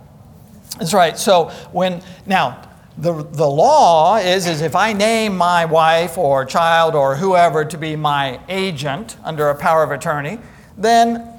That's 0.79 0.93
right. 0.93 1.17
So 1.17 1.49
when 1.71 2.01
now 2.25 2.61
the, 2.97 3.23
the 3.23 3.47
law 3.47 4.17
is 4.17 4.47
is 4.47 4.61
if 4.61 4.75
I 4.75 4.93
name 4.93 5.37
my 5.37 5.65
wife 5.65 6.17
or 6.17 6.45
child 6.45 6.95
or 6.95 7.15
whoever 7.15 7.63
to 7.63 7.77
be 7.77 7.95
my 7.95 8.39
agent 8.49 9.17
under 9.23 9.49
a 9.49 9.55
power 9.55 9.83
of 9.83 9.91
attorney, 9.91 10.39
then 10.77 11.37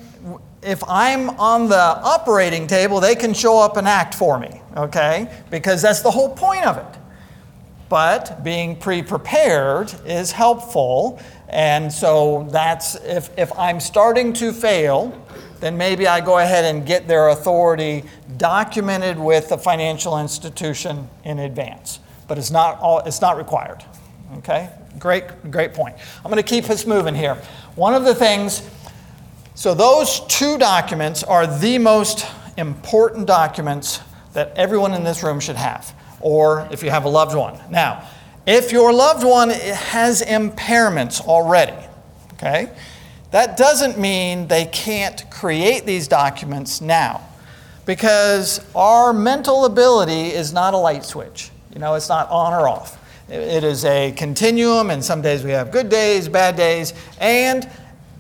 if 0.63 0.83
I'm 0.89 1.31
on 1.31 1.69
the 1.69 1.77
operating 1.77 2.67
table, 2.67 3.01
they 3.01 3.15
can 3.15 3.35
show 3.35 3.59
up 3.59 3.77
and 3.77 3.89
act 3.89 4.15
for 4.15 4.39
me, 4.39 4.61
okay? 4.77 5.31
Because 5.51 5.83
that's 5.83 6.01
the 6.01 6.11
whole 6.11 6.35
point 6.35 6.65
of 6.65 6.77
it. 6.77 6.99
But 7.89 8.45
being 8.45 8.77
pre 8.77 9.03
prepared 9.03 9.93
is 10.05 10.31
helpful. 10.31 11.21
And 11.49 11.91
so 11.93 12.47
that's 12.51 12.97
if, 12.97 13.37
if 13.39 13.57
I'm 13.59 13.81
starting 13.81 14.33
to 14.35 14.53
fail, 14.53 15.27
then 15.61 15.77
maybe 15.77 16.07
I 16.07 16.21
go 16.21 16.39
ahead 16.39 16.65
and 16.65 16.87
get 16.87 17.09
their 17.09 17.29
authority 17.29 18.05
documented 18.37 19.19
with 19.19 19.49
the 19.49 19.59
financial 19.59 20.19
institution 20.19 21.09
in 21.25 21.39
advance. 21.39 22.01
But 22.29 22.39
it's 22.39 22.51
not, 22.51 22.79
all, 22.81 23.01
it's 23.01 23.21
not 23.21 23.37
required. 23.37 23.85
Okay? 24.39 24.71
Great, 24.99 25.51
great 25.51 25.75
point. 25.75 25.97
I'm 26.25 26.31
going 26.31 26.43
to 26.43 26.49
keep 26.49 26.69
us 26.71 26.87
moving 26.87 27.15
here. 27.15 27.35
One 27.75 27.95
of 27.95 28.05
the 28.05 28.15
things, 28.15 28.69
so 29.55 29.75
those 29.75 30.21
two 30.27 30.59
documents 30.59 31.23
are 31.23 31.47
the 31.47 31.79
most 31.79 32.27
important 32.57 33.27
documents 33.27 34.01
that 34.35 34.57
everyone 34.57 34.95
in 34.95 35.05
this 35.05 35.23
room 35.23 35.41
should 35.41 35.57
have, 35.57 35.95
or 36.21 36.69
if 36.71 36.83
you 36.83 36.91
have 36.91 37.05
a 37.05 37.09
loved 37.09 37.37
one. 37.37 37.59
Now, 37.71 38.09
if 38.47 38.73
your 38.73 38.93
loved 38.93 39.25
one 39.25 39.51
has 39.51 40.23
impairments 40.23 41.21
already, 41.21 41.77
okay, 42.35 42.71
that 43.31 43.57
doesn't 43.57 43.99
mean 43.99 44.49
they 44.49 44.65
can't 44.67 45.31
create 45.31 45.85
these 45.85 46.09
documents 46.09 46.81
now 46.81 47.27
because 47.85 48.61
our 48.75 49.13
mental 49.13 49.65
ability 49.65 50.29
is 50.29 50.53
not 50.53 50.75
a 50.75 50.77
light 50.77 51.05
switch. 51.05 51.51
You 51.73 51.79
know, 51.79 51.95
it's 51.95 52.09
not 52.09 52.29
on 52.31 52.53
or 52.53 52.69
off. 52.69 52.99
It 53.31 53.63
is 53.63 53.85
a 53.85 54.13
continuum, 54.13 54.89
and 54.89 55.05
some 55.05 55.21
days 55.21 55.45
we 55.45 55.51
have 55.51 55.71
good 55.71 55.91
days, 55.91 56.29
bad 56.29 56.57
days, 56.57 56.95
and 57.21 57.69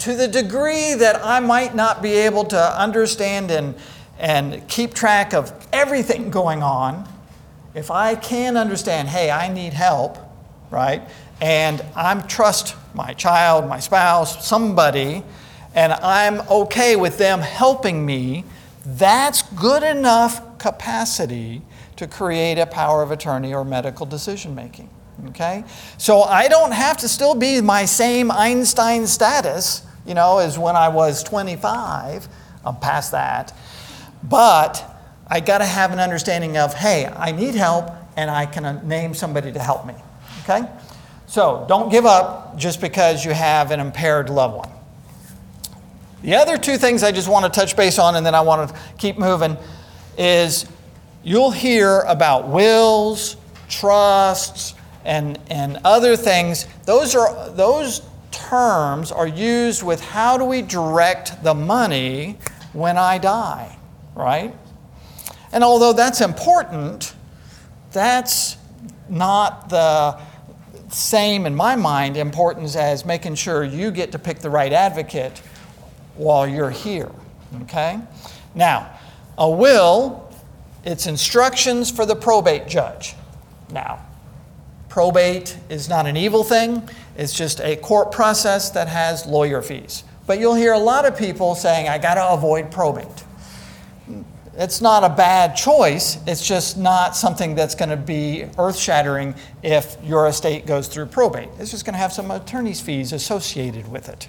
to 0.00 0.14
the 0.14 0.28
degree 0.28 0.94
that 0.94 1.24
I 1.24 1.40
might 1.40 1.74
not 1.74 2.02
be 2.02 2.12
able 2.12 2.44
to 2.44 2.80
understand 2.80 3.50
and, 3.50 3.74
and 4.18 4.66
keep 4.68 4.94
track 4.94 5.32
of 5.32 5.52
everything 5.72 6.30
going 6.40 6.62
on, 6.62 7.08
if 7.74 7.90
I 7.90 8.14
can 8.14 8.56
understand, 8.56 9.08
hey, 9.08 9.30
I 9.30 9.52
need 9.52 9.72
help, 9.72 10.18
right? 10.70 11.02
And 11.40 11.84
I'm 11.94 12.26
trust 12.26 12.74
my 12.94 13.12
child, 13.14 13.68
my 13.68 13.78
spouse, 13.78 14.46
somebody, 14.46 15.22
and 15.74 15.92
I'm 15.92 16.40
okay 16.48 16.96
with 16.96 17.18
them 17.18 17.40
helping 17.40 18.04
me, 18.04 18.44
that's 18.84 19.42
good 19.52 19.82
enough 19.82 20.58
capacity 20.58 21.62
to 21.96 22.06
create 22.06 22.58
a 22.58 22.66
power 22.66 23.02
of 23.02 23.10
attorney 23.10 23.54
or 23.54 23.64
medical 23.64 24.06
decision 24.06 24.54
making. 24.54 24.88
Okay? 25.28 25.64
So 25.98 26.22
I 26.22 26.48
don't 26.48 26.72
have 26.72 26.96
to 26.98 27.08
still 27.08 27.34
be 27.34 27.60
my 27.60 27.84
same 27.84 28.30
Einstein 28.30 29.06
status, 29.06 29.82
you 30.06 30.14
know, 30.14 30.38
as 30.38 30.58
when 30.58 30.76
I 30.76 30.88
was 30.88 31.22
25. 31.22 32.28
I'm 32.64 32.76
past 32.76 33.12
that. 33.12 33.52
But 34.22 34.84
I 35.26 35.40
got 35.40 35.58
to 35.58 35.66
have 35.66 35.92
an 35.92 36.00
understanding 36.00 36.56
of, 36.56 36.74
hey, 36.74 37.06
I 37.06 37.32
need 37.32 37.54
help 37.54 37.90
and 38.16 38.30
I 38.30 38.46
can 38.46 38.64
uh, 38.64 38.82
name 38.82 39.14
somebody 39.14 39.52
to 39.52 39.58
help 39.58 39.86
me. 39.86 39.94
Okay? 40.42 40.66
So 41.28 41.66
don't 41.68 41.90
give 41.90 42.06
up 42.06 42.56
just 42.56 42.80
because 42.80 43.22
you 43.22 43.32
have 43.32 43.70
an 43.70 43.80
impaired 43.80 44.30
loved 44.30 44.56
one. 44.56 44.70
The 46.22 46.34
other 46.34 46.56
two 46.56 46.78
things 46.78 47.02
I 47.02 47.12
just 47.12 47.28
want 47.28 47.44
to 47.44 47.60
touch 47.60 47.76
base 47.76 47.98
on 47.98 48.16
and 48.16 48.24
then 48.24 48.34
I 48.34 48.40
want 48.40 48.70
to 48.70 48.80
keep 48.96 49.18
moving 49.18 49.56
is 50.16 50.66
you'll 51.22 51.50
hear 51.50 52.00
about 52.00 52.48
wills, 52.48 53.36
trusts, 53.68 54.74
and, 55.04 55.38
and 55.50 55.78
other 55.84 56.16
things. 56.16 56.66
Those, 56.86 57.14
are, 57.14 57.50
those 57.50 58.00
terms 58.30 59.12
are 59.12 59.28
used 59.28 59.82
with 59.82 60.00
how 60.00 60.38
do 60.38 60.46
we 60.46 60.62
direct 60.62 61.44
the 61.44 61.54
money 61.54 62.38
when 62.72 62.96
I 62.96 63.18
die, 63.18 63.76
right? 64.14 64.54
And 65.52 65.62
although 65.62 65.92
that's 65.92 66.22
important, 66.22 67.14
that's 67.92 68.56
not 69.10 69.68
the 69.68 70.18
same, 70.90 71.46
in 71.46 71.54
my 71.54 71.76
mind, 71.76 72.16
importance 72.16 72.76
as 72.76 73.04
making 73.04 73.34
sure 73.34 73.64
you 73.64 73.90
get 73.90 74.12
to 74.12 74.18
pick 74.18 74.38
the 74.38 74.50
right 74.50 74.72
advocate 74.72 75.38
while 76.16 76.46
you're 76.46 76.70
here. 76.70 77.10
Okay? 77.62 78.00
Now, 78.54 78.98
a 79.36 79.48
will, 79.48 80.32
it's 80.84 81.06
instructions 81.06 81.90
for 81.90 82.06
the 82.06 82.16
probate 82.16 82.68
judge. 82.68 83.14
Now, 83.70 84.04
probate 84.88 85.56
is 85.68 85.88
not 85.88 86.06
an 86.06 86.16
evil 86.16 86.42
thing, 86.42 86.88
it's 87.16 87.32
just 87.32 87.60
a 87.60 87.76
court 87.76 88.12
process 88.12 88.70
that 88.70 88.88
has 88.88 89.26
lawyer 89.26 89.62
fees. 89.62 90.04
But 90.26 90.38
you'll 90.40 90.54
hear 90.54 90.72
a 90.72 90.78
lot 90.78 91.04
of 91.04 91.16
people 91.16 91.54
saying, 91.54 91.88
I 91.88 91.98
got 91.98 92.14
to 92.14 92.28
avoid 92.30 92.70
probate 92.70 93.24
it's 94.58 94.80
not 94.80 95.04
a 95.04 95.08
bad 95.08 95.54
choice. 95.54 96.18
It's 96.26 96.46
just 96.46 96.76
not 96.76 97.14
something 97.14 97.54
that's 97.54 97.76
going 97.76 97.90
to 97.90 97.96
be 97.96 98.44
earth 98.58 98.76
shattering 98.76 99.36
if 99.62 99.96
your 100.02 100.26
estate 100.26 100.66
goes 100.66 100.88
through 100.88 101.06
probate. 101.06 101.48
It's 101.60 101.70
just 101.70 101.84
going 101.84 101.94
to 101.94 101.98
have 101.98 102.12
some 102.12 102.32
attorney's 102.32 102.80
fees 102.80 103.12
associated 103.12 103.88
with 103.88 104.08
it. 104.08 104.28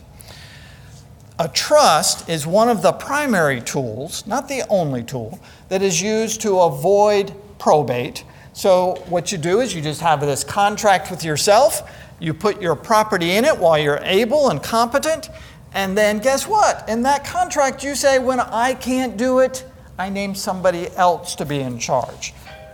A 1.39 1.48
trust 1.48 2.29
is 2.29 2.45
one 2.45 2.69
of 2.69 2.83
the 2.83 2.91
primary 2.91 3.59
tools, 3.59 4.27
not 4.27 4.48
the 4.48 4.63
only 4.69 5.03
tool, 5.03 5.39
that 5.69 5.81
is 5.81 6.00
used 6.00 6.41
to 6.41 6.59
avoid 6.59 7.33
probate. 7.57 8.24
So, 8.53 9.03
what 9.07 9.31
you 9.31 9.38
do 9.38 9.62
is 9.62 9.74
you 9.74 9.81
just 9.81 10.01
have 10.01 10.21
this 10.21 10.43
contract 10.43 11.09
with 11.09 11.24
yourself, 11.24 11.89
you 12.19 12.33
put 12.33 12.62
your 12.62 12.75
property 12.75 13.31
in 13.31 13.45
it 13.45 13.57
while 13.57 13.79
you're 13.79 14.01
able 14.03 14.50
and 14.50 14.62
competent, 14.62 15.29
and 15.74 15.98
then 15.98 16.19
guess 16.19 16.45
what? 16.45 16.88
In 16.89 17.03
that 17.03 17.25
contract, 17.25 17.83
you 17.83 17.95
say, 17.95 18.19
when 18.19 18.39
I 18.39 18.74
can't 18.74 19.17
do 19.17 19.39
it, 19.39 19.65
I 20.00 20.08
name 20.08 20.34
somebody 20.34 20.88
else 20.96 21.36
to 21.36 21.46
be 21.46 21.60
in 21.60 21.77
charge 21.77 22.34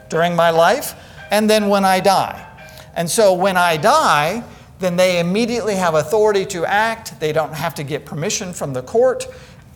during 0.10 0.36
my 0.36 0.52
life 0.52 0.94
and 1.32 1.50
then 1.50 1.70
when 1.70 1.84
I 1.84 2.00
die. 2.00 2.48
And 2.96 3.10
so 3.10 3.34
when 3.34 3.58
I 3.58 3.78
die, 3.78 4.44
then 4.78 4.96
they 4.96 5.20
immediately 5.20 5.74
have 5.74 5.96
authority 5.96 6.46
to 6.46 6.66
act. 6.66 7.20
They 7.20 7.34
don't 7.34 7.54
have 7.54 7.74
to 7.76 7.84
get 7.84 8.06
permission 8.06 8.54
from 8.54 8.74
the 8.74 8.84
court, 8.84 9.26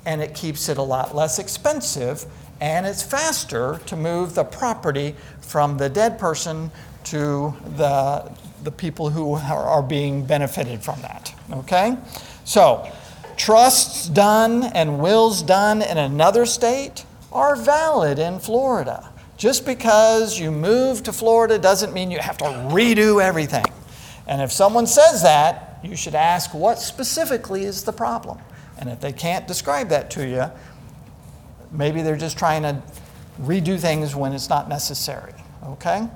and 0.05 0.21
it 0.21 0.35
keeps 0.35 0.69
it 0.69 0.77
a 0.77 0.83
lot 0.83 1.15
less 1.15 1.39
expensive 1.39 2.25
and 2.61 2.85
it's 2.85 3.01
faster 3.01 3.79
to 3.85 3.95
move 3.95 4.35
the 4.35 4.43
property 4.43 5.15
from 5.41 5.77
the 5.77 5.89
dead 5.89 6.19
person 6.19 6.69
to 7.05 7.53
the, 7.77 8.31
the 8.63 8.71
people 8.71 9.09
who 9.09 9.33
are 9.33 9.81
being 9.81 10.25
benefited 10.25 10.83
from 10.83 11.01
that. 11.01 11.33
Okay? 11.51 11.97
So, 12.43 12.91
trusts 13.37 14.09
done 14.09 14.63
and 14.63 14.99
wills 14.99 15.41
done 15.41 15.81
in 15.81 15.97
another 15.97 16.45
state 16.45 17.05
are 17.31 17.55
valid 17.55 18.19
in 18.19 18.39
Florida. 18.39 19.11
Just 19.37 19.65
because 19.65 20.37
you 20.37 20.51
move 20.51 21.03
to 21.03 21.13
Florida 21.13 21.57
doesn't 21.57 21.93
mean 21.93 22.11
you 22.11 22.19
have 22.19 22.37
to 22.39 22.45
redo 22.45 23.23
everything. 23.23 23.65
And 24.27 24.41
if 24.41 24.51
someone 24.51 24.85
says 24.85 25.23
that, 25.23 25.79
you 25.83 25.95
should 25.95 26.15
ask 26.15 26.53
what 26.53 26.79
specifically 26.79 27.63
is 27.63 27.83
the 27.83 27.93
problem. 27.93 28.37
And 28.77 28.89
if 28.89 28.99
they 28.99 29.13
can't 29.13 29.47
describe 29.47 29.89
that 29.89 30.11
to 30.11 30.27
you, 30.27 30.45
maybe 31.71 32.01
they're 32.01 32.17
just 32.17 32.37
trying 32.37 32.63
to 32.63 32.81
redo 33.41 33.79
things 33.79 34.15
when 34.15 34.33
it's 34.33 34.49
not 34.49 34.67
necessary. 34.67 35.33
Okay? 35.65 36.07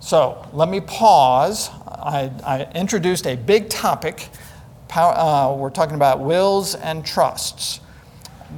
So 0.00 0.46
let 0.52 0.68
me 0.68 0.80
pause. 0.80 1.70
I, 1.86 2.30
I 2.44 2.68
introduced 2.74 3.26
a 3.26 3.36
big 3.36 3.70
topic. 3.70 4.28
Uh, 4.94 5.56
we're 5.58 5.70
talking 5.70 5.96
about 5.96 6.20
wills 6.20 6.74
and 6.74 7.04
trusts. 7.04 7.80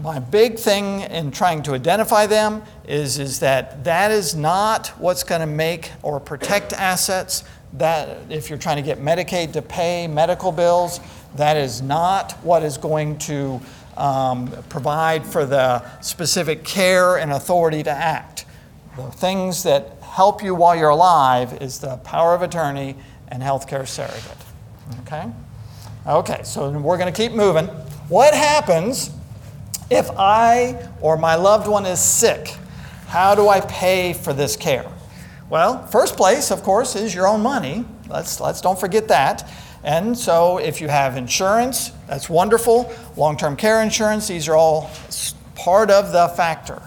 My 0.03 0.19
big 0.19 0.59
thing 0.59 1.01
in 1.01 1.31
trying 1.31 1.63
to 1.63 1.73
identify 1.73 2.27
them 2.27 2.63
is, 2.87 3.19
is 3.19 3.41
that 3.41 3.85
that 3.85 4.11
is 4.11 4.35
not 4.35 4.89
what's 4.99 5.25
going 5.25 5.41
to 5.41 5.47
make 5.47 5.91
or 6.03 6.21
protect 6.21 6.73
assets. 6.73 7.45
That 7.75 8.19
if 8.31 8.49
you're 8.49 8.59
trying 8.59 8.77
to 8.77 8.83
get 8.83 8.99
Medicaid 8.99 9.53
to 9.55 9.63
pay 9.63 10.07
medical 10.07 10.53
bills, 10.53 11.01
that 11.37 11.57
is 11.57 11.83
not 11.83 12.33
what 12.43 12.63
is 12.63 12.79
going 12.79 13.19
to 13.21 13.61
um, 13.97 14.53
provide 14.69 15.25
for 15.25 15.47
the 15.47 15.83
specific 16.01 16.65
care 16.65 17.17
and 17.17 17.33
authority 17.33 17.83
to 17.83 17.91
act. 17.91 18.45
The 18.97 19.11
things 19.11 19.63
that 19.63 19.99
help 20.03 20.43
you 20.43 20.55
while 20.55 20.77
you're 20.77 20.91
alive 20.91 21.63
is 21.63 21.79
the 21.79 21.97
power 21.99 22.35
of 22.35 22.43
attorney 22.43 22.97
and 23.29 23.43
healthcare 23.43 23.87
surrogate. 23.87 24.37
Okay? 25.01 25.31
Okay, 26.07 26.43
so 26.45 26.71
we're 26.71 26.99
going 26.99 27.13
to 27.13 27.17
keep 27.17 27.33
moving. 27.33 27.67
What 28.09 28.35
happens 28.35 29.11
if 29.91 30.11
I 30.19 30.91
or 31.01 31.17
my 31.17 31.35
loved 31.35 31.69
one 31.69 31.87
is 31.87 32.01
sick? 32.01 32.57
How 33.07 33.35
do 33.35 33.49
I 33.49 33.61
pay 33.61 34.13
for 34.13 34.33
this 34.33 34.57
care? 34.57 34.91
Well, 35.49 35.87
first 35.87 36.17
place, 36.17 36.51
of 36.51 36.63
course, 36.63 36.97
is 36.97 37.15
your 37.15 37.29
own 37.29 37.41
money. 37.41 37.85
Let's, 38.09 38.41
let's 38.41 38.61
don't 38.61 38.79
forget 38.79 39.09
that. 39.09 39.49
And 39.85 40.19
so, 40.19 40.59
if 40.59 40.81
you 40.81 40.89
have 40.89 41.17
insurance, 41.17 41.93
that's 42.09 42.29
wonderful. 42.29 42.93
Long 43.17 43.37
term 43.37 43.55
care 43.57 43.83
insurance, 43.83 44.27
these 44.27 44.49
are 44.49 44.57
all 44.57 44.91
part 45.55 45.91
of 45.91 46.11
the 46.11 46.29
factor. 46.37 46.83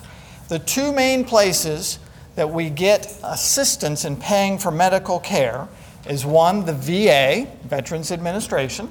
The 0.50 0.60
two 0.60 0.92
main 0.92 1.24
places 1.24 2.00
that 2.36 2.50
we 2.50 2.70
get 2.70 3.18
assistance 3.24 4.04
in 4.04 4.18
paying 4.18 4.58
for 4.58 4.72
medical 4.72 5.20
care 5.20 5.70
is 6.08 6.26
one, 6.26 6.66
the 6.66 6.74
VA, 6.74 7.48
Veterans 7.64 8.12
Administration. 8.12 8.90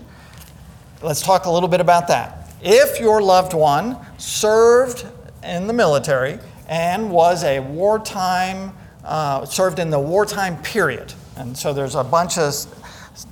Let's 1.03 1.21
talk 1.21 1.45
a 1.47 1.51
little 1.51 1.69
bit 1.69 1.81
about 1.81 2.09
that. 2.09 2.48
If 2.61 2.99
your 2.99 3.23
loved 3.23 3.55
one 3.55 3.97
served 4.19 5.07
in 5.45 5.69
the 5.69 5.73
military 5.73 6.41
and 6.69 7.11
was 7.11 7.45
a 7.45 7.61
wartime, 7.61 8.73
uh, 9.05 9.45
served 9.45 9.79
in 9.79 9.91
the 9.91 10.01
wartime 10.01 10.61
period, 10.63 11.15
and 11.37 11.57
so 11.57 11.73
there's 11.73 11.95
a 11.95 12.03
bunch 12.03 12.37
of 12.37 12.53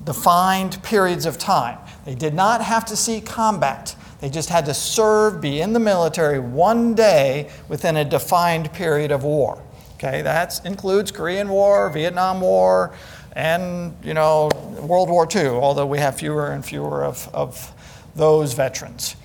defined 0.04 0.80
periods 0.84 1.26
of 1.26 1.38
time. 1.38 1.78
They 2.04 2.14
did 2.14 2.34
not 2.34 2.62
have 2.62 2.84
to 2.86 2.96
see 2.96 3.20
combat. 3.20 3.96
They 4.20 4.30
just 4.30 4.48
had 4.48 4.64
to 4.66 4.74
serve, 4.74 5.40
be 5.40 5.60
in 5.60 5.72
the 5.72 5.80
military 5.80 6.38
one 6.38 6.94
day 6.94 7.50
within 7.68 7.96
a 7.96 8.04
defined 8.04 8.72
period 8.72 9.10
of 9.10 9.24
war. 9.24 9.60
Okay, 9.94 10.22
that 10.22 10.64
includes 10.64 11.10
Korean 11.10 11.48
War, 11.48 11.90
Vietnam 11.90 12.40
War, 12.40 12.94
and 13.32 13.96
you 14.04 14.14
know 14.14 14.50
World 14.80 15.10
War 15.10 15.26
II. 15.34 15.48
Although 15.48 15.86
we 15.86 15.98
have 15.98 16.16
fewer 16.16 16.52
and 16.52 16.64
fewer 16.64 17.04
of, 17.04 17.28
of 17.34 17.72
those 18.16 18.54
veterans. 18.54 19.16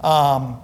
Um, 0.00 0.60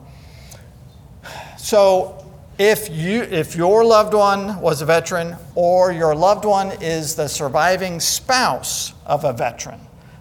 so 1.58 2.24
if 2.58 2.88
you 2.90 3.22
if 3.22 3.56
your 3.56 3.84
loved 3.84 4.14
one 4.14 4.60
was 4.60 4.82
a 4.82 4.86
veteran 4.86 5.36
or 5.54 5.92
your 5.92 6.14
loved 6.14 6.44
one 6.44 6.70
is 6.82 7.14
the 7.14 7.28
surviving 7.28 8.00
spouse 8.00 8.92
of 9.06 9.24
a 9.24 9.32
veteran 9.32 9.80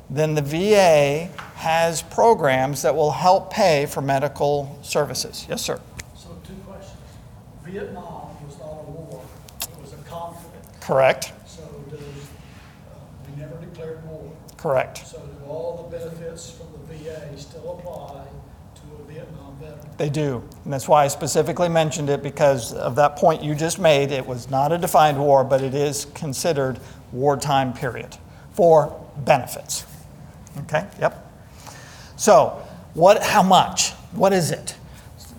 then 0.10 0.36
the 0.36 0.41
VA 0.41 1.30
has 1.56 2.02
programs 2.04 2.82
that 2.84 2.93
will 2.95 3.12
help 3.12 3.52
pay 3.52 3.86
for 3.86 4.02
medical 4.02 4.78
services. 4.84 5.45
Yes 5.49 5.62
sir. 5.62 5.80
So 6.15 6.30
two 6.45 6.54
questions. 6.65 6.97
Vietnam 7.63 8.30
was 8.45 8.58
not 8.60 8.67
a 8.67 8.91
war. 8.91 9.23
It 9.62 9.82
was 9.82 9.93
a 9.93 10.10
conflict. 10.10 10.82
Correct. 10.82 11.34
So 11.47 11.63
does, 11.89 11.99
uh, 11.99 12.99
we 13.28 13.41
never 13.41 13.56
declared 13.58 14.06
war. 14.06 14.32
Correct. 14.58 15.08
So 15.08 15.19
all 15.47 15.89
the 15.89 15.97
benefits 15.97 16.51
from 16.51 16.67
the 16.73 16.93
VA 16.95 17.38
still 17.38 17.79
apply 17.79 18.25
to 18.75 19.03
a 19.03 19.06
Vietnam 19.06 19.56
veteran. 19.60 19.89
They 19.97 20.10
do. 20.10 20.43
And 20.63 20.73
that's 20.73 20.88
why 20.88 21.03
I 21.03 21.08
specifically 21.08 21.69
mentioned 21.69 22.10
it 22.10 22.23
because 22.23 22.73
of 22.73 22.95
that 22.95 23.15
point 23.15 23.43
you 23.43 23.56
just 23.56 23.79
made. 23.79 24.12
It 24.12 24.25
was 24.25 24.49
not 24.49 24.71
a 24.71 24.77
defined 24.77 25.17
war, 25.17 25.43
but 25.43 25.62
it 25.62 25.73
is 25.73 26.06
considered 26.13 26.79
wartime 27.12 27.73
period 27.73 28.17
for 28.53 28.99
benefits. 29.17 29.86
Okay? 30.62 30.88
Yep. 30.99 31.32
So, 32.15 32.65
what 32.93 33.23
how 33.23 33.43
much? 33.43 33.91
What 34.13 34.34
is 34.34 34.51
it? 34.51 34.75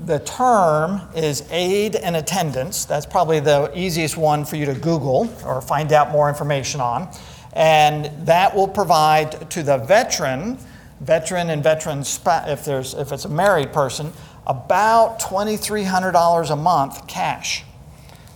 The 0.07 0.19
term 0.19 1.03
is 1.15 1.49
aid 1.51 1.95
and 1.95 2.17
attendance. 2.17 2.85
That's 2.85 3.07
probably 3.07 3.41
the 3.41 3.71
easiest 3.75 4.17
one 4.17 4.45
for 4.45 4.57
you 4.57 4.67
to 4.67 4.75
Google 4.75 5.33
or 5.45 5.63
find 5.63 5.93
out 5.93 6.11
more 6.11 6.29
information 6.29 6.81
on. 6.81 7.09
And 7.55 8.27
that 8.27 8.55
will 8.55 8.69
provide 8.69 9.51
to 9.53 9.63
the 9.63 9.79
veteran 9.79 10.59
veteran 11.01 11.51
and 11.51 11.63
veteran 11.63 12.01
if 12.01 12.65
there's 12.65 12.95
if 12.95 13.13
it's 13.13 13.25
a 13.25 13.29
married 13.29 13.73
person 13.73 14.13
about 14.47 15.21
$2300 15.21 16.51
a 16.51 16.57
month 16.57 17.07
cash. 17.07 17.65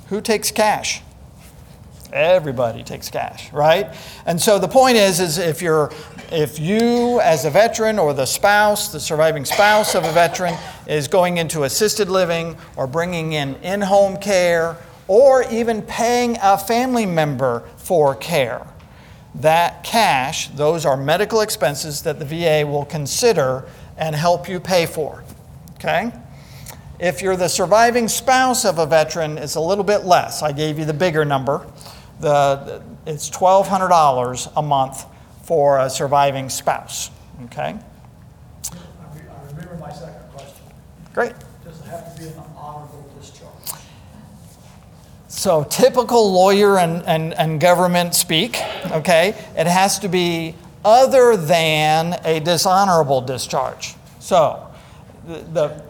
Who 0.09 0.21
takes 0.21 0.51
cash? 0.51 1.03
Everybody 2.13 2.83
takes 2.83 3.11
cash 3.11 3.53
right? 3.53 3.95
And 4.25 4.41
so 4.41 4.59
the 4.59 4.69
point 4.69 4.97
is 4.97 5.21
is 5.21 5.39
if 5.39 5.61
you're 5.61 5.93
if 6.31 6.59
you 6.59 7.21
as 7.21 7.45
a 7.45 7.51
veteran 7.51 7.99
or 7.99 8.15
the 8.15 8.27
spouse 8.27 8.93
the 8.93 9.01
surviving 9.01 9.45
spouse 9.45 9.95
of 9.95 10.05
a 10.05 10.13
veteran 10.13 10.55
is 10.87 11.09
going 11.09 11.39
into 11.39 11.65
assisted 11.65 12.09
living 12.09 12.57
or 12.77 12.87
bringing 12.87 13.35
in 13.35 13.57
in-home 13.57 14.17
care 14.19 14.77
or 15.07 15.43
even 15.51 15.83
paying 15.83 16.39
a 16.43 16.57
family 16.57 17.07
member 17.07 17.63
for 17.77 18.15
care 18.15 18.67
that 19.41 19.85
cash, 19.85 20.49
those 20.49 20.85
are 20.85 20.97
medical 20.97 21.41
expenses 21.41 22.03
that 22.03 22.19
the 22.19 22.25
VA 22.25 22.67
will 22.67 22.85
consider 22.85 23.69
and 23.97 24.15
help 24.15 24.49
you 24.49 24.61
pay 24.61 24.87
for. 24.87 25.23
Okay? 25.75 26.13
If 26.99 27.23
you're 27.23 27.37
the 27.37 27.49
surviving 27.49 28.09
spouse 28.09 28.65
of 28.65 28.79
a 28.79 28.87
veteran, 28.87 29.39
it's 29.39 29.55
a 29.55 29.61
little 29.61 29.85
bit 29.85 30.05
less. 30.05 30.43
I 30.43 30.51
gave 30.51 30.79
you 30.79 30.85
the 30.85 30.95
bigger 30.95 31.25
number. 31.25 31.67
The, 32.19 32.83
it's 33.07 33.31
$1,200 33.31 34.53
a 34.57 34.63
month 34.63 35.05
for 35.43 35.79
a 35.79 35.89
surviving 35.89 36.49
spouse. 36.49 37.11
Okay? 37.45 37.79
I 38.73 38.77
remember 39.51 39.77
my 39.77 39.93
second 39.93 40.29
question. 40.33 40.65
Great. 41.15 41.35
Does 41.65 41.81
it 41.81 41.87
have 41.87 42.17
to 42.17 42.21
be 42.21 42.29
an? 42.29 42.48
So, 45.39 45.63
typical 45.63 46.33
lawyer 46.33 46.81
and, 46.81 47.05
and, 47.05 47.33
and 47.35 47.61
government 47.61 48.17
speak, 48.17 48.61
okay, 48.91 49.29
it 49.57 49.69
has 49.69 50.01
to 50.01 50.09
be 50.09 50.57
other 50.85 51.37
than 51.37 52.19
a 52.25 52.41
dishonorable 52.41 53.21
discharge. 53.21 53.95
So, 54.19 54.67
the, 55.29 55.39
the, 55.53 55.83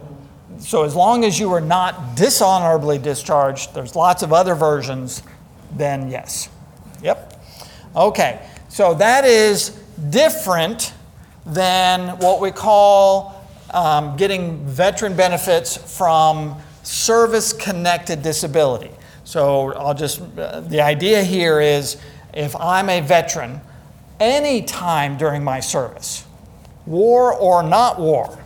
so 0.59 0.85
as 0.85 0.95
long 0.95 1.25
as 1.25 1.41
you 1.41 1.51
are 1.55 1.63
not 1.63 2.15
dishonorably 2.15 2.99
discharged, 2.99 3.73
there's 3.73 3.97
lots 3.97 4.23
of 4.23 4.35
other 4.35 4.55
versions, 4.55 5.23
then 5.75 6.11
yes. 6.11 6.51
Yep. 7.03 7.43
Okay, 7.97 8.47
so 8.69 8.93
that 8.93 9.25
is 9.25 9.71
different 10.11 10.93
than 11.47 12.19
what 12.19 12.43
we 12.43 12.51
call 12.51 13.49
um, 13.71 14.15
getting 14.19 14.63
veteran 14.67 15.17
benefits 15.17 15.75
from 15.97 16.55
service 16.83 17.55
connected 17.55 18.23
disability. 18.23 18.91
So 19.29 19.75
I'll 19.75 19.93
just, 19.93 20.23
uh, 20.39 20.61
the 20.61 20.81
idea 20.81 21.23
here 21.23 21.61
is 21.61 21.99
if 22.33 22.57
I'm 22.57 22.89
a 22.89 23.03
veteran, 23.03 23.61
any 24.19 24.63
time 24.63 25.19
during 25.19 25.45
my 25.45 25.61
service, 25.61 26.25
war 26.87 27.35
or 27.35 27.63
not 27.63 28.01
war, 28.01 28.39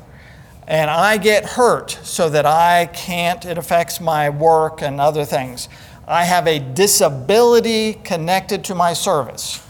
and 0.67 0.91
I 0.91 1.19
get 1.19 1.45
hurt 1.45 1.93
so 2.03 2.29
that 2.31 2.47
I 2.47 2.87
can't, 2.87 3.45
it 3.45 3.59
affects 3.59 4.01
my 4.01 4.29
work 4.29 4.83
and 4.83 5.01
other 5.01 5.25
things, 5.25 5.69
I 6.09 6.25
have 6.25 6.49
a 6.49 6.59
disability 6.59 7.93
connected 7.93 8.65
to 8.65 8.75
my 8.75 8.93
service. 8.93 9.65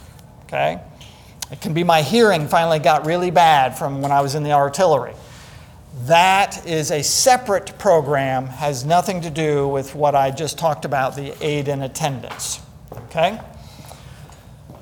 Okay? 0.45 0.81
It 1.51 1.61
can 1.61 1.75
be 1.75 1.85
my 1.85 2.01
hearing 2.01 2.49
finally 2.49 2.79
got 2.79 3.05
really 3.05 3.31
bad 3.31 3.77
from 3.77 4.01
when 4.01 4.13
I 4.13 4.23
was 4.23 4.35
in 4.35 4.45
the 4.45 4.53
artillery. 4.53 5.13
That 6.07 6.67
is 6.67 6.91
a 6.91 7.03
separate 7.03 7.79
program, 7.79 8.47
has 8.47 8.85
nothing 8.85 9.21
to 9.21 9.31
do 9.31 9.69
with 9.69 9.95
what 9.95 10.17
I 10.17 10.33
just 10.33 10.59
talked 10.59 10.85
about 10.85 11.15
the 11.15 11.33
aid 11.41 11.69
and 11.69 11.85
attendance. 11.85 12.61
Okay? 12.93 13.41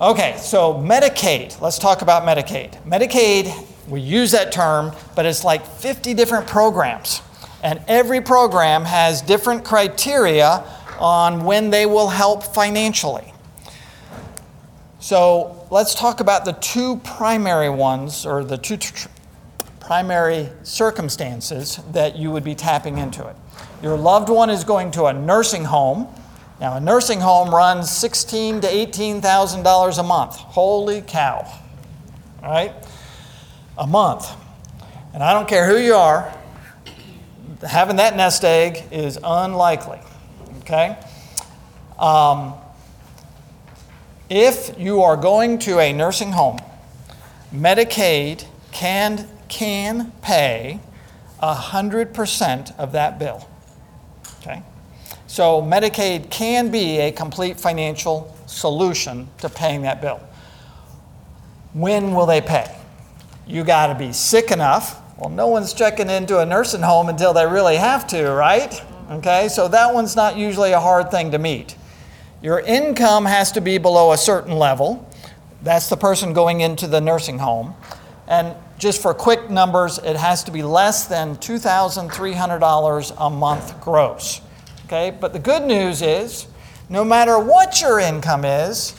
Okay, 0.01 0.39
so 0.39 0.73
Medicaid. 0.73 1.61
Let's 1.61 1.79
talk 1.79 2.01
about 2.01 2.23
Medicaid. 2.23 2.83
Medicaid, 2.85 3.53
we 3.87 4.01
use 4.01 4.31
that 4.31 4.51
term, 4.51 4.93
but 5.15 5.27
it's 5.27 5.45
like 5.45 5.67
50 5.67 6.15
different 6.15 6.47
programs. 6.47 7.21
And 7.63 7.83
every 7.87 8.23
program 8.23 8.87
has 8.87 9.21
different 9.21 9.63
criteria 9.63 10.65
on 10.99 11.45
when 11.45 11.69
they 11.69 11.85
will 11.85 12.09
help 12.09 12.45
financially. 12.45 13.35
So 15.01 15.67
let's 15.71 15.95
talk 15.95 16.21
about 16.21 16.47
the 16.47 16.53
two 16.53 16.97
primary 16.99 17.69
ones, 17.69 18.25
or 18.25 18.43
the 18.43 18.57
two 18.57 18.79
tr- 18.79 19.09
primary 19.91 20.49
circumstances 20.63 21.81
that 21.91 22.15
you 22.15 22.31
would 22.31 22.45
be 22.45 22.55
tapping 22.55 22.99
into 22.99 23.27
it. 23.27 23.35
Your 23.83 23.97
loved 23.97 24.29
one 24.29 24.49
is 24.49 24.63
going 24.63 24.93
to 24.93 25.07
a 25.07 25.13
nursing 25.13 25.65
home. 25.65 26.07
Now, 26.61 26.77
a 26.77 26.81
nursing 26.81 27.19
home 27.19 27.53
runs 27.53 27.91
sixteen 27.91 28.61
to 28.61 28.69
eighteen 28.73 29.21
thousand 29.21 29.65
dollars 29.65 29.99
a 29.99 30.05
month. 30.05 30.37
Holy 30.37 31.03
cow! 31.03 31.45
All 32.41 32.51
right, 32.53 32.73
a 33.77 33.85
month. 33.85 34.31
And 35.13 35.25
I 35.25 35.33
don't 35.33 35.49
care 35.49 35.67
who 35.67 35.77
you 35.77 35.97
are, 35.97 36.33
having 37.61 37.97
that 37.97 38.15
nest 38.15 38.45
egg 38.45 38.85
is 38.93 39.19
unlikely. 39.25 39.99
Okay. 40.61 40.97
Um, 41.99 42.55
if 44.29 44.73
you 44.79 45.03
are 45.03 45.17
going 45.17 45.59
to 45.59 45.81
a 45.81 45.93
nursing 45.93 46.31
home, 46.31 46.61
Medicaid 47.53 48.45
can, 48.71 49.29
can 49.51 50.13
pay 50.23 50.81
100% 51.43 52.79
of 52.79 52.93
that 52.93 53.19
bill. 53.19 53.47
Okay? 54.41 54.63
So 55.27 55.61
Medicaid 55.61 56.31
can 56.31 56.71
be 56.71 56.99
a 56.99 57.13
complete 57.13 57.61
financial 57.61 58.35
solution 58.47 59.29
to 59.39 59.49
paying 59.51 59.83
that 59.83 60.01
bill. 60.01 60.21
When 61.73 62.15
will 62.15 62.27
they 62.27 62.41
pay? 62.41 62.75
You 63.47 63.65
got 63.65 63.89
to 63.89 63.95
be 63.95 64.13
sick 64.13 64.51
enough. 64.51 65.01
Well, 65.19 65.31
no 65.31 65.49
one's 65.49 65.75
checking 65.75 66.09
into 66.09 66.39
a 66.39 66.47
nursing 66.47 66.83
home 66.83 67.09
until 67.09 67.33
they 67.35 67.47
really 67.47 67.77
have 67.77 68.07
to, 68.09 68.31
right? 68.33 68.83
Okay, 69.11 69.49
so 69.49 69.69
that 69.69 69.93
one's 69.93 70.17
not 70.17 70.37
usually 70.37 70.73
a 70.73 70.81
hard 70.81 71.11
thing 71.11 71.33
to 71.33 71.39
meet. 71.39 71.77
Your 72.43 72.61
income 72.61 73.27
has 73.27 73.53
to 73.53 73.61
be 73.61 73.79
below 73.79 74.13
a 74.13 74.17
certain 74.19 74.57
level. 74.57 75.09
That's 75.63 75.89
the 75.89 75.97
person 75.97 76.33
going 76.33 76.61
into 76.61 76.87
the 76.87 77.01
nursing 77.01 77.39
home. 77.39 77.75
And 78.27 78.55
just 78.81 79.01
for 79.01 79.15
quick 79.15 79.49
numbers, 79.49 79.99
it 79.99 80.17
has 80.17 80.43
to 80.45 80.51
be 80.51 80.65
less 80.65 81.07
than 81.07 81.37
$2,300 81.37 83.15
a 83.19 83.31
month 83.31 83.81
gross. 83.81 84.41
Okay, 84.87 85.17
but 85.21 85.33
the 85.33 85.39
good 85.39 85.63
news 85.63 86.03
is 86.03 86.49
no 86.89 87.05
matter 87.05 87.39
what 87.39 87.81
your 87.81 88.01
income 88.01 88.45
is, 88.45 88.97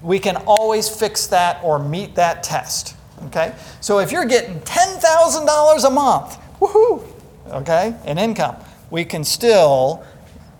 we 0.00 0.18
can 0.18 0.36
always 0.46 0.88
fix 0.88 1.26
that 1.26 1.62
or 1.62 1.78
meet 1.78 2.14
that 2.14 2.42
test. 2.42 2.96
Okay, 3.26 3.54
so 3.80 3.98
if 3.98 4.10
you're 4.12 4.24
getting 4.24 4.60
$10,000 4.60 5.84
a 5.86 5.90
month, 5.90 6.38
woohoo, 6.60 7.04
okay, 7.48 7.94
in 8.06 8.16
income, 8.18 8.56
we 8.90 9.04
can 9.04 9.24
still 9.24 10.04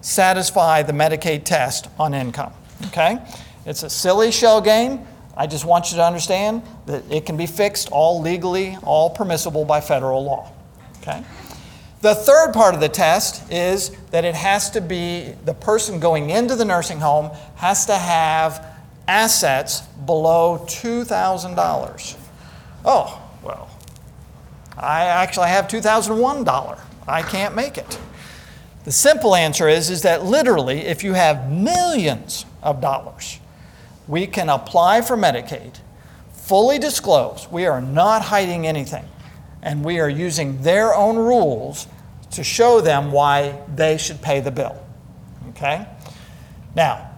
satisfy 0.00 0.82
the 0.82 0.92
Medicaid 0.92 1.44
test 1.44 1.88
on 1.98 2.12
income. 2.12 2.52
Okay? 2.87 3.18
It's 3.64 3.82
a 3.82 3.90
silly 3.90 4.30
shell 4.30 4.60
game. 4.60 5.06
I 5.37 5.47
just 5.47 5.64
want 5.64 5.90
you 5.90 5.97
to 5.97 6.05
understand 6.05 6.62
that 6.87 7.11
it 7.11 7.27
can 7.27 7.37
be 7.37 7.47
fixed 7.47 7.90
all 7.90 8.20
legally, 8.20 8.79
all 8.83 9.11
permissible 9.11 9.64
by 9.64 9.81
federal 9.81 10.25
law. 10.25 10.53
Okay? 11.03 11.25
The 12.01 12.14
third 12.14 12.53
part 12.53 12.75
of 12.75 12.81
the 12.81 12.88
test 12.88 13.51
is 13.51 13.90
that 14.11 14.25
it 14.25 14.35
has 14.35 14.70
to 14.70 14.81
be 14.81 15.35
the 15.44 15.55
person 15.55 16.01
going 16.01 16.31
into 16.31 16.55
the 16.55 16.64
nursing 16.64 17.01
home 17.01 17.31
has 17.57 17.87
to 17.87 17.97
have 17.97 18.64
assets 19.09 19.81
below 19.81 20.64
$2,000. 20.66 22.16
Oh, 22.85 23.23
well, 23.42 23.70
I 24.77 25.05
actually 25.05 25.49
have 25.49 25.66
$2,001. 25.66 26.79
I 27.09 27.23
can't 27.23 27.55
make 27.55 27.79
it. 27.79 27.99
The 28.85 28.92
simple 28.92 29.35
answer 29.35 29.68
is, 29.68 29.88
is 29.88 30.03
that 30.03 30.25
literally, 30.25 30.81
if 30.81 31.03
you 31.03 31.14
have 31.14 31.51
millions 31.51 32.44
of 32.62 32.83
dollars, 32.83 33.40
we 34.06 34.26
can 34.26 34.48
apply 34.48 35.00
for 35.00 35.16
Medicaid, 35.16 35.78
fully 36.32 36.78
disclose. 36.78 37.48
We 37.50 37.66
are 37.66 37.80
not 37.80 38.22
hiding 38.22 38.66
anything. 38.66 39.04
And 39.62 39.84
we 39.84 39.98
are 39.98 40.08
using 40.08 40.60
their 40.62 40.94
own 40.94 41.16
rules 41.16 41.86
to 42.32 42.44
show 42.44 42.80
them 42.80 43.12
why 43.12 43.62
they 43.74 43.96
should 43.96 44.20
pay 44.20 44.40
the 44.40 44.50
bill. 44.50 44.76
Okay? 45.50 45.86
Now, 46.74 47.10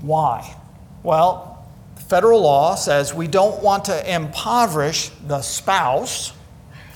why? 0.00 0.56
Well, 1.02 1.66
federal 2.08 2.40
law 2.40 2.74
says 2.74 3.12
we 3.12 3.26
don't 3.26 3.62
want 3.62 3.84
to 3.86 4.14
impoverish 4.14 5.10
the 5.26 5.42
spouse. 5.42 6.32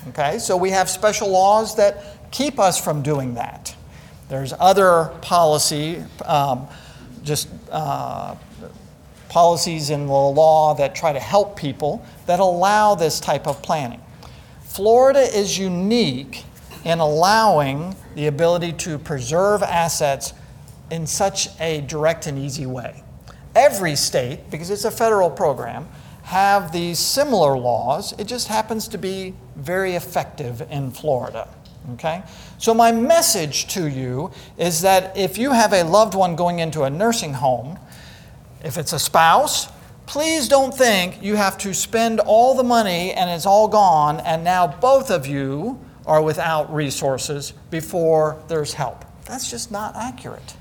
Okay? 0.08 0.38
So 0.38 0.56
we 0.56 0.70
have 0.70 0.88
special 0.88 1.28
laws 1.28 1.76
that 1.76 2.30
keep 2.30 2.58
us 2.58 2.82
from 2.82 3.02
doing 3.02 3.34
that. 3.34 3.74
There's 4.30 4.54
other 4.58 5.12
policy, 5.20 6.02
um, 6.24 6.66
just 7.22 7.48
uh, 7.70 8.36
policies 9.32 9.88
in 9.88 10.06
the 10.06 10.12
law 10.12 10.74
that 10.74 10.94
try 10.94 11.10
to 11.10 11.18
help 11.18 11.56
people 11.56 12.04
that 12.26 12.38
allow 12.38 12.94
this 12.94 13.18
type 13.18 13.46
of 13.46 13.62
planning. 13.62 13.98
Florida 14.62 15.20
is 15.20 15.58
unique 15.58 16.44
in 16.84 16.98
allowing 16.98 17.96
the 18.14 18.26
ability 18.26 18.74
to 18.74 18.98
preserve 18.98 19.62
assets 19.62 20.34
in 20.90 21.06
such 21.06 21.48
a 21.60 21.80
direct 21.80 22.26
and 22.26 22.38
easy 22.38 22.66
way. 22.66 23.02
Every 23.54 23.96
state, 23.96 24.50
because 24.50 24.68
it's 24.68 24.84
a 24.84 24.90
federal 24.90 25.30
program, 25.30 25.88
have 26.24 26.70
these 26.70 26.98
similar 26.98 27.56
laws. 27.56 28.12
It 28.18 28.26
just 28.26 28.48
happens 28.48 28.86
to 28.88 28.98
be 28.98 29.32
very 29.56 29.94
effective 29.94 30.60
in 30.70 30.90
Florida. 30.90 31.48
Okay? 31.94 32.22
So, 32.58 32.74
my 32.74 32.92
message 32.92 33.66
to 33.68 33.88
you 33.88 34.30
is 34.58 34.82
that 34.82 35.16
if 35.16 35.38
you 35.38 35.52
have 35.52 35.72
a 35.72 35.84
loved 35.84 36.14
one 36.14 36.36
going 36.36 36.58
into 36.58 36.82
a 36.82 36.90
nursing 36.90 37.32
home, 37.32 37.78
if 38.62 38.78
it's 38.78 38.92
a 38.92 38.98
spouse, 38.98 39.68
please 40.06 40.48
don't 40.48 40.74
think 40.74 41.22
you 41.22 41.36
have 41.36 41.58
to 41.58 41.74
spend 41.74 42.20
all 42.20 42.54
the 42.54 42.62
money 42.62 43.12
and 43.12 43.30
it's 43.30 43.46
all 43.46 43.68
gone, 43.68 44.20
and 44.20 44.44
now 44.44 44.66
both 44.66 45.10
of 45.10 45.26
you 45.26 45.80
are 46.06 46.22
without 46.22 46.72
resources 46.74 47.52
before 47.70 48.42
there's 48.48 48.74
help. 48.74 49.04
That's 49.24 49.50
just 49.50 49.70
not 49.70 49.96
accurate. 49.96 50.56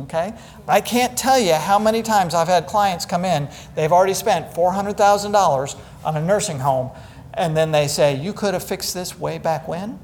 Okay? 0.00 0.34
I 0.68 0.80
can't 0.80 1.16
tell 1.16 1.38
you 1.38 1.54
how 1.54 1.78
many 1.78 2.02
times 2.02 2.34
I've 2.34 2.48
had 2.48 2.66
clients 2.66 3.06
come 3.06 3.24
in, 3.24 3.48
they've 3.74 3.92
already 3.92 4.14
spent 4.14 4.54
$400,000 4.54 5.76
on 6.04 6.16
a 6.16 6.22
nursing 6.22 6.58
home, 6.58 6.90
and 7.34 7.56
then 7.56 7.72
they 7.72 7.88
say, 7.88 8.14
You 8.14 8.32
could 8.32 8.54
have 8.54 8.62
fixed 8.64 8.94
this 8.94 9.18
way 9.18 9.38
back 9.38 9.68
when? 9.68 9.98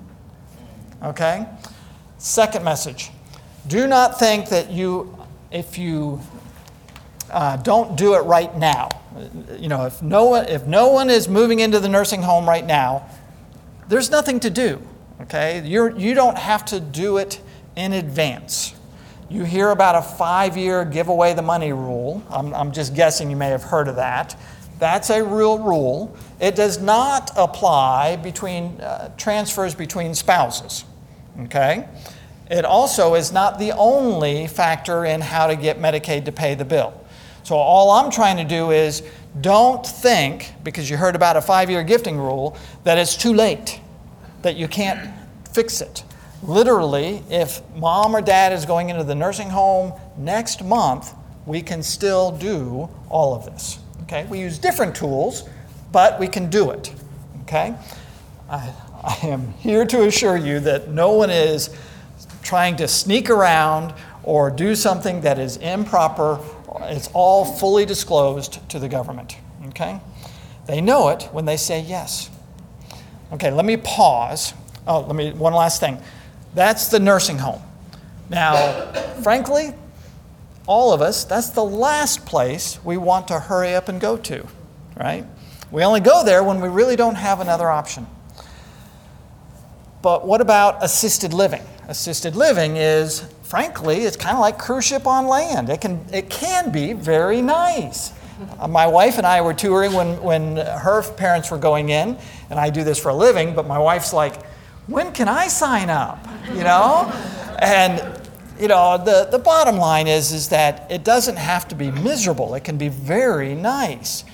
Okay? 1.02 1.46
Second 2.18 2.64
message 2.64 3.10
do 3.66 3.86
not 3.86 4.18
think 4.18 4.48
that 4.48 4.70
you, 4.70 5.16
if 5.50 5.78
you 5.78 6.20
uh, 7.32 7.56
don't 7.56 7.96
do 7.96 8.14
it 8.14 8.20
right 8.20 8.54
now, 8.56 8.88
you 9.58 9.68
know, 9.68 9.86
if 9.86 10.02
no, 10.02 10.26
one, 10.26 10.46
if 10.48 10.66
no 10.66 10.88
one 10.88 11.10
is 11.10 11.28
moving 11.28 11.60
into 11.60 11.80
the 11.80 11.88
nursing 11.88 12.22
home 12.22 12.48
right 12.48 12.64
now, 12.64 13.08
there's 13.88 14.10
nothing 14.10 14.40
to 14.40 14.50
do. 14.50 14.80
Okay? 15.22 15.66
You're, 15.66 15.96
you 15.96 16.14
don't 16.14 16.38
have 16.38 16.64
to 16.66 16.80
do 16.80 17.18
it 17.18 17.40
in 17.76 17.92
advance. 17.92 18.74
You 19.28 19.44
hear 19.44 19.70
about 19.70 19.94
a 19.94 20.02
five 20.02 20.56
year 20.56 20.84
give 20.84 21.08
away 21.08 21.32
the 21.34 21.42
money 21.42 21.72
rule. 21.72 22.22
I'm, 22.30 22.52
I'm 22.54 22.72
just 22.72 22.94
guessing 22.94 23.30
you 23.30 23.36
may 23.36 23.48
have 23.48 23.62
heard 23.62 23.88
of 23.88 23.96
that. 23.96 24.36
That's 24.78 25.10
a 25.10 25.22
real 25.22 25.58
rule. 25.58 26.14
It 26.40 26.56
does 26.56 26.80
not 26.80 27.30
apply 27.36 28.16
between 28.16 28.80
uh, 28.80 29.14
transfers 29.16 29.74
between 29.74 30.14
spouses. 30.14 30.84
Okay? 31.40 31.88
It 32.50 32.64
also 32.64 33.14
is 33.14 33.32
not 33.32 33.58
the 33.58 33.72
only 33.72 34.48
factor 34.48 35.04
in 35.04 35.20
how 35.20 35.46
to 35.46 35.56
get 35.56 35.78
Medicaid 35.78 36.26
to 36.26 36.32
pay 36.32 36.54
the 36.54 36.64
bill. 36.64 36.92
So, 37.52 37.58
all 37.58 37.90
I'm 37.90 38.10
trying 38.10 38.38
to 38.38 38.44
do 38.44 38.70
is 38.70 39.02
don't 39.42 39.86
think, 39.86 40.54
because 40.64 40.88
you 40.88 40.96
heard 40.96 41.14
about 41.14 41.36
a 41.36 41.42
five 41.42 41.68
year 41.68 41.84
gifting 41.84 42.16
rule, 42.16 42.56
that 42.84 42.96
it's 42.96 43.14
too 43.14 43.34
late, 43.34 43.78
that 44.40 44.56
you 44.56 44.66
can't 44.66 45.10
fix 45.52 45.82
it. 45.82 46.02
Literally, 46.42 47.22
if 47.28 47.60
mom 47.76 48.16
or 48.16 48.22
dad 48.22 48.54
is 48.54 48.64
going 48.64 48.88
into 48.88 49.04
the 49.04 49.14
nursing 49.14 49.50
home 49.50 49.92
next 50.16 50.64
month, 50.64 51.12
we 51.44 51.60
can 51.60 51.82
still 51.82 52.30
do 52.30 52.88
all 53.10 53.34
of 53.34 53.44
this. 53.44 53.80
Okay? 54.04 54.24
We 54.30 54.40
use 54.40 54.56
different 54.56 54.96
tools, 54.96 55.46
but 55.92 56.18
we 56.18 56.28
can 56.28 56.48
do 56.48 56.70
it. 56.70 56.90
Okay? 57.42 57.74
I, 58.48 58.72
I 59.04 59.26
am 59.26 59.52
here 59.58 59.84
to 59.84 60.04
assure 60.06 60.38
you 60.38 60.58
that 60.60 60.88
no 60.88 61.12
one 61.12 61.28
is 61.28 61.68
trying 62.42 62.76
to 62.76 62.88
sneak 62.88 63.28
around 63.28 63.92
or 64.22 64.50
do 64.50 64.74
something 64.74 65.20
that 65.20 65.38
is 65.38 65.58
improper. 65.58 66.40
It's 66.80 67.08
all 67.12 67.44
fully 67.44 67.84
disclosed 67.86 68.68
to 68.70 68.78
the 68.78 68.88
government. 68.88 69.36
Okay? 69.68 70.00
They 70.66 70.80
know 70.80 71.08
it 71.08 71.28
when 71.32 71.44
they 71.44 71.56
say 71.56 71.80
yes. 71.80 72.30
Okay, 73.32 73.50
let 73.50 73.64
me 73.64 73.76
pause. 73.76 74.54
Oh, 74.86 75.00
let 75.00 75.16
me, 75.16 75.32
one 75.32 75.54
last 75.54 75.80
thing. 75.80 75.98
That's 76.54 76.88
the 76.88 77.00
nursing 77.00 77.38
home. 77.38 77.62
Now, 78.28 78.92
frankly, 79.22 79.74
all 80.66 80.92
of 80.92 81.00
us, 81.00 81.24
that's 81.24 81.50
the 81.50 81.64
last 81.64 82.24
place 82.26 82.78
we 82.84 82.96
want 82.96 83.28
to 83.28 83.38
hurry 83.38 83.74
up 83.74 83.88
and 83.88 84.00
go 84.00 84.16
to, 84.18 84.46
right? 84.98 85.24
We 85.70 85.82
only 85.82 86.00
go 86.00 86.24
there 86.24 86.44
when 86.44 86.60
we 86.60 86.68
really 86.68 86.96
don't 86.96 87.14
have 87.14 87.40
another 87.40 87.68
option. 87.68 88.06
But 90.02 90.26
what 90.26 90.40
about 90.40 90.82
assisted 90.82 91.32
living? 91.32 91.62
Assisted 91.88 92.36
living 92.36 92.76
is, 92.76 93.22
frankly, 93.52 93.98
it's 94.04 94.16
kind 94.16 94.34
of 94.34 94.40
like 94.40 94.58
cruise 94.58 94.86
ship 94.86 95.06
on 95.06 95.26
land. 95.26 95.68
It 95.68 95.82
can, 95.82 96.02
it 96.10 96.30
can 96.30 96.72
be 96.72 96.94
very 96.94 97.42
nice. 97.42 98.14
Uh, 98.58 98.66
my 98.66 98.86
wife 98.86 99.18
and 99.18 99.26
I 99.26 99.42
were 99.42 99.52
touring 99.52 99.92
when, 99.92 100.22
when 100.22 100.56
her 100.56 101.02
parents 101.02 101.50
were 101.50 101.58
going 101.58 101.90
in, 101.90 102.16
and 102.48 102.58
I 102.58 102.70
do 102.70 102.82
this 102.82 102.98
for 102.98 103.10
a 103.10 103.14
living, 103.14 103.54
but 103.54 103.66
my 103.66 103.78
wife's 103.78 104.14
like, 104.14 104.42
when 104.86 105.12
can 105.12 105.28
I 105.28 105.48
sign 105.48 105.90
up? 105.90 106.26
You 106.54 106.64
know? 106.64 107.12
And 107.58 108.18
you 108.58 108.68
know, 108.68 108.96
the, 108.96 109.28
the 109.30 109.38
bottom 109.38 109.76
line 109.76 110.06
is, 110.06 110.32
is 110.32 110.48
that 110.48 110.90
it 110.90 111.04
doesn't 111.04 111.36
have 111.36 111.68
to 111.68 111.74
be 111.74 111.90
miserable. 111.90 112.54
It 112.54 112.64
can 112.64 112.78
be 112.78 112.88
very 112.88 113.54
nice. 113.54 114.24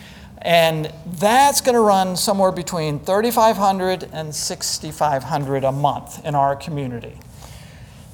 And 0.43 0.93
that's 1.19 1.61
going 1.61 1.75
to 1.75 1.81
run 1.81 2.17
somewhere 2.17 2.53
between 2.53 3.01
3500 3.01 4.11
and 4.13 4.33
6500 4.33 5.65
a 5.65 5.73
month 5.73 6.25
in 6.25 6.37
our 6.37 6.55
community. 6.55 7.19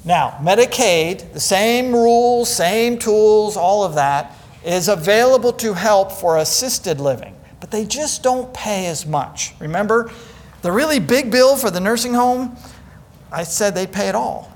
Now, 0.05 0.37
Medicaid, 0.39 1.33
the 1.33 1.39
same 1.39 1.91
rules, 1.91 2.47
same 2.53 2.99
tools, 2.99 3.57
all 3.57 3.83
of 3.83 3.95
that 3.95 4.37
is 4.63 4.87
available 4.87 5.51
to 5.53 5.73
help 5.73 6.11
for 6.11 6.37
assisted 6.37 6.99
living, 6.99 7.35
but 7.59 7.71
they 7.71 7.85
just 7.85 8.21
don't 8.21 8.53
pay 8.53 8.85
as 8.85 9.07
much. 9.07 9.53
Remember, 9.59 10.11
the 10.61 10.71
really 10.71 10.99
big 10.99 11.31
bill 11.31 11.55
for 11.55 11.71
the 11.71 11.79
nursing 11.79 12.13
home, 12.13 12.55
I 13.31 13.43
said 13.43 13.73
they'd 13.73 13.91
pay 13.91 14.07
it 14.07 14.15
all. 14.15 14.51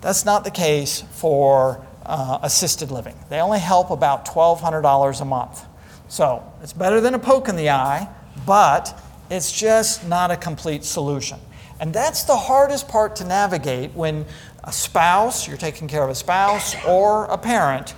That's 0.00 0.24
not 0.24 0.42
the 0.42 0.50
case 0.50 1.02
for 1.12 1.86
uh, 2.04 2.40
assisted 2.42 2.90
living. 2.90 3.14
They 3.28 3.40
only 3.40 3.60
help 3.60 3.90
about 3.90 4.26
$1,200 4.26 5.20
a 5.20 5.24
month. 5.24 5.64
So 6.08 6.42
it's 6.62 6.72
better 6.72 7.00
than 7.00 7.14
a 7.14 7.18
poke 7.18 7.48
in 7.48 7.54
the 7.54 7.70
eye, 7.70 8.08
but 8.44 9.00
it's 9.30 9.52
just 9.52 10.08
not 10.08 10.32
a 10.32 10.36
complete 10.36 10.82
solution. 10.82 11.38
And 11.80 11.94
that's 11.94 12.24
the 12.24 12.36
hardest 12.36 12.88
part 12.88 13.16
to 13.16 13.24
navigate 13.24 13.92
when 13.94 14.26
a 14.64 14.72
spouse, 14.72 15.48
you're 15.48 15.56
taking 15.56 15.88
care 15.88 16.02
of 16.02 16.10
a 16.10 16.14
spouse 16.14 16.74
or 16.84 17.24
a 17.26 17.38
parent, 17.38 17.94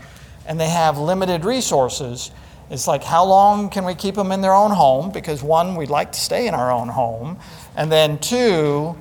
and 0.46 0.58
they 0.58 0.68
have 0.68 0.98
limited 0.98 1.44
resources. 1.44 2.30
It's 2.70 2.86
like, 2.86 3.04
how 3.04 3.24
long 3.24 3.68
can 3.68 3.84
we 3.84 3.94
keep 3.94 4.14
them 4.14 4.32
in 4.32 4.40
their 4.40 4.54
own 4.54 4.70
home? 4.70 5.10
Because 5.10 5.42
one, 5.42 5.76
we'd 5.76 5.90
like 5.90 6.12
to 6.12 6.20
stay 6.20 6.46
in 6.46 6.54
our 6.54 6.72
own 6.72 6.88
home. 6.88 7.38
And 7.76 7.92
then 7.92 8.18
two, 8.18 8.96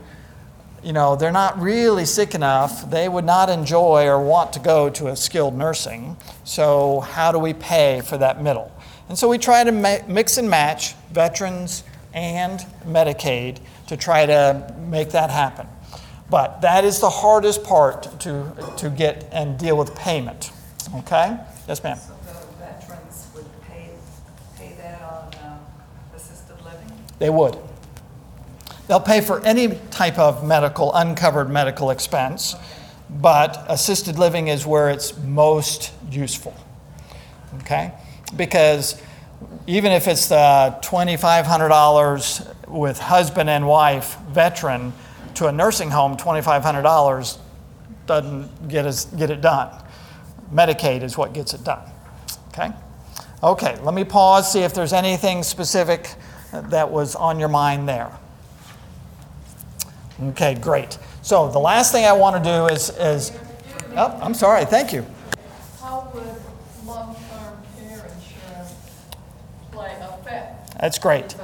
you 0.84 0.94
know, 0.94 1.16
they're 1.16 1.32
not 1.32 1.62
really 1.62 2.06
sick 2.06 2.34
enough. 2.34 2.90
They 2.90 3.08
would 3.08 3.26
not 3.26 3.50
enjoy 3.50 4.08
or 4.08 4.22
want 4.22 4.54
to 4.54 4.60
go 4.60 4.90
to 4.90 5.08
a 5.08 5.16
skilled 5.16 5.56
nursing. 5.56 6.18
So, 6.44 7.02
how 7.02 7.32
do 7.32 7.40
we 7.40 7.54
pay 7.54 8.02
for 8.02 8.18
that 8.18 8.42
middle? 8.42 8.72
And 9.08 9.18
so, 9.18 9.30
we 9.30 9.38
try 9.38 9.64
to 9.64 9.72
mix 9.72 10.38
and 10.38 10.50
match 10.50 10.96
veterans 11.12 11.84
and 12.14 12.60
Medicaid 12.86 13.60
to 13.88 13.96
try 13.96 14.26
to 14.26 14.74
make 14.90 15.12
that 15.12 15.30
happen. 15.30 15.68
But 16.32 16.62
that 16.62 16.86
is 16.86 17.02
the 17.02 17.10
hardest 17.10 17.66
part 17.66 18.20
to, 18.22 18.74
to 18.78 18.90
get 18.90 19.28
and 19.34 19.60
deal 19.60 19.78
with 19.78 19.94
payment. 19.96 20.52
Okay? 20.96 21.38
Yes, 21.68 21.84
ma'am. 21.84 21.98
So 21.98 22.14
the 22.14 22.66
veterans 22.66 23.28
would 23.36 23.46
pay, 23.64 23.90
pay 24.58 24.74
that 24.78 25.02
on 25.02 25.30
um, 25.44 25.60
assisted 26.16 26.56
living? 26.64 26.88
They 27.20 27.30
would. 27.30 27.58
They'll 28.88 29.02
pay 29.02 29.20
for 29.20 29.46
any 29.46 29.78
type 29.92 30.18
of 30.18 30.48
medical, 30.48 30.94
uncovered 30.94 31.50
medical 31.50 31.92
expense, 31.92 32.56
but 33.10 33.66
assisted 33.68 34.18
living 34.18 34.48
is 34.48 34.66
where 34.66 34.90
it's 34.90 35.18
most 35.18 35.92
useful. 36.10 36.56
Okay? 37.60 37.92
Because 38.38 39.02
even 39.68 39.92
if 39.92 40.08
it's 40.08 40.28
the 40.28 40.80
$2,500 40.82 42.70
with 42.70 43.00
husband 43.00 43.50
and 43.50 43.68
wife 43.68 44.18
veteran 44.30 44.94
to 45.36 45.48
a 45.48 45.52
nursing 45.52 45.90
home, 45.90 46.18
$2,500 46.18 47.38
doesn't 48.06 48.68
get, 48.68 48.86
us, 48.86 49.06
get 49.06 49.30
it 49.30 49.42
done. 49.42 49.70
Medicaid 50.54 51.04
is 51.04 51.18
what 51.18 51.34
gets 51.34 51.54
it 51.54 51.64
done. 51.64 51.90
Okay? 52.50 52.72
Okay, 53.44 53.80
let 53.82 53.94
me 53.94 54.04
pause, 54.04 54.52
see 54.52 54.60
if 54.60 54.74
there's 54.74 54.94
anything 54.94 55.44
specific 55.44 56.14
that 56.52 56.92
was 56.92 57.16
on 57.16 57.40
your 57.40 57.50
mind 57.50 57.88
there. 57.88 58.12
Okay, 60.22 60.56
great. 60.56 61.00
So 61.24 61.50
the 61.50 61.60
last 61.60 61.92
thing 61.92 62.06
I 62.06 62.14
want 62.14 62.44
to 62.44 62.50
do 62.50 62.68
is, 62.68 62.90
is 62.98 63.32
oh, 63.96 64.20
I'm 64.22 64.34
sorry, 64.34 64.66
thank 64.66 64.94
you. 64.94 65.06
How 65.80 66.12
would 66.14 66.24
long-term 66.86 67.64
care 67.80 68.06
insurance 68.06 68.74
play 69.72 69.98
affect 70.00 70.80
That's 70.80 71.00
great. 71.00 71.36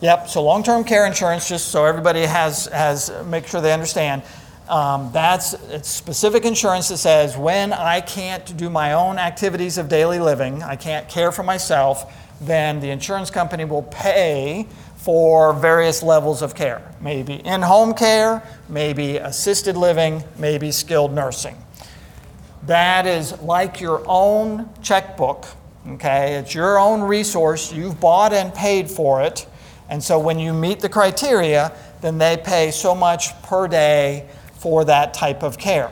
Yep, 0.00 0.28
so 0.28 0.44
long-term 0.44 0.84
care 0.84 1.06
insurance, 1.06 1.48
just 1.48 1.68
so 1.68 1.84
everybody 1.84 2.22
has, 2.22 2.66
has, 2.66 3.10
make 3.24 3.48
sure 3.48 3.60
they 3.60 3.72
understand, 3.72 4.22
um, 4.68 5.10
that's 5.12 5.56
specific 5.82 6.44
insurance 6.44 6.88
that 6.90 6.98
says 6.98 7.36
when 7.36 7.72
I 7.72 8.00
can't 8.00 8.56
do 8.56 8.70
my 8.70 8.92
own 8.92 9.18
activities 9.18 9.76
of 9.76 9.88
daily 9.88 10.20
living, 10.20 10.62
I 10.62 10.76
can't 10.76 11.08
care 11.08 11.32
for 11.32 11.42
myself, 11.42 12.14
then 12.40 12.78
the 12.78 12.90
insurance 12.90 13.28
company 13.28 13.64
will 13.64 13.82
pay 13.82 14.68
for 14.98 15.52
various 15.52 16.00
levels 16.00 16.42
of 16.42 16.54
care. 16.54 16.80
Maybe 17.00 17.34
in-home 17.34 17.94
care, 17.94 18.44
maybe 18.68 19.16
assisted 19.16 19.76
living, 19.76 20.22
maybe 20.38 20.70
skilled 20.70 21.12
nursing. 21.12 21.56
That 22.66 23.04
is 23.04 23.40
like 23.40 23.80
your 23.80 24.04
own 24.06 24.68
checkbook, 24.80 25.46
okay? 25.88 26.34
It's 26.34 26.54
your 26.54 26.78
own 26.78 27.00
resource. 27.00 27.72
You've 27.72 27.98
bought 27.98 28.32
and 28.32 28.54
paid 28.54 28.88
for 28.88 29.22
it. 29.22 29.44
And 29.88 30.02
so 30.02 30.18
when 30.18 30.38
you 30.38 30.52
meet 30.52 30.80
the 30.80 30.88
criteria, 30.88 31.72
then 32.00 32.18
they 32.18 32.36
pay 32.36 32.70
so 32.70 32.94
much 32.94 33.40
per 33.42 33.68
day 33.68 34.28
for 34.54 34.84
that 34.84 35.14
type 35.14 35.42
of 35.42 35.58
care. 35.58 35.90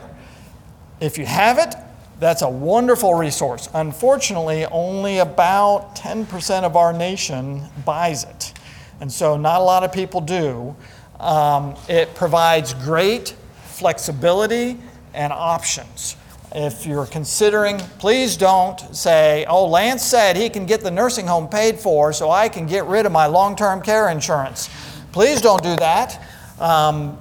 If 0.99 1.17
you 1.17 1.25
have 1.25 1.57
it, 1.57 1.75
that's 2.19 2.41
a 2.41 2.49
wonderful 2.49 3.13
resource. 3.13 3.69
Unfortunately, 3.73 4.65
only 4.65 5.19
about 5.19 5.95
10% 5.95 6.63
of 6.63 6.75
our 6.75 6.91
nation 6.91 7.63
buys 7.85 8.23
it. 8.23 8.53
And 8.99 9.11
so 9.11 9.37
not 9.37 9.61
a 9.61 9.63
lot 9.63 9.83
of 9.83 9.91
people 9.91 10.21
do. 10.21 10.75
Um, 11.19 11.75
it 11.87 12.15
provides 12.15 12.73
great 12.73 13.35
flexibility 13.65 14.77
and 15.13 15.31
options. 15.31 16.16
If 16.53 16.85
you're 16.85 17.05
considering, 17.05 17.77
please 17.99 18.37
don't 18.37 18.79
say, 18.95 19.45
oh, 19.47 19.67
Lance 19.67 20.03
said 20.03 20.37
he 20.37 20.49
can 20.49 20.65
get 20.65 20.81
the 20.81 20.91
nursing 20.91 21.27
home 21.27 21.47
paid 21.47 21.79
for, 21.79 22.13
so 22.13 22.31
I 22.31 22.49
can 22.49 22.67
get 22.67 22.85
rid 22.85 23.05
of 23.05 23.11
my 23.11 23.25
long 23.25 23.55
term 23.55 23.81
care 23.81 24.09
insurance. 24.09 24.69
Please 25.11 25.41
don't 25.41 25.61
do 25.61 25.75
that. 25.75 26.21
Um, 26.59 27.17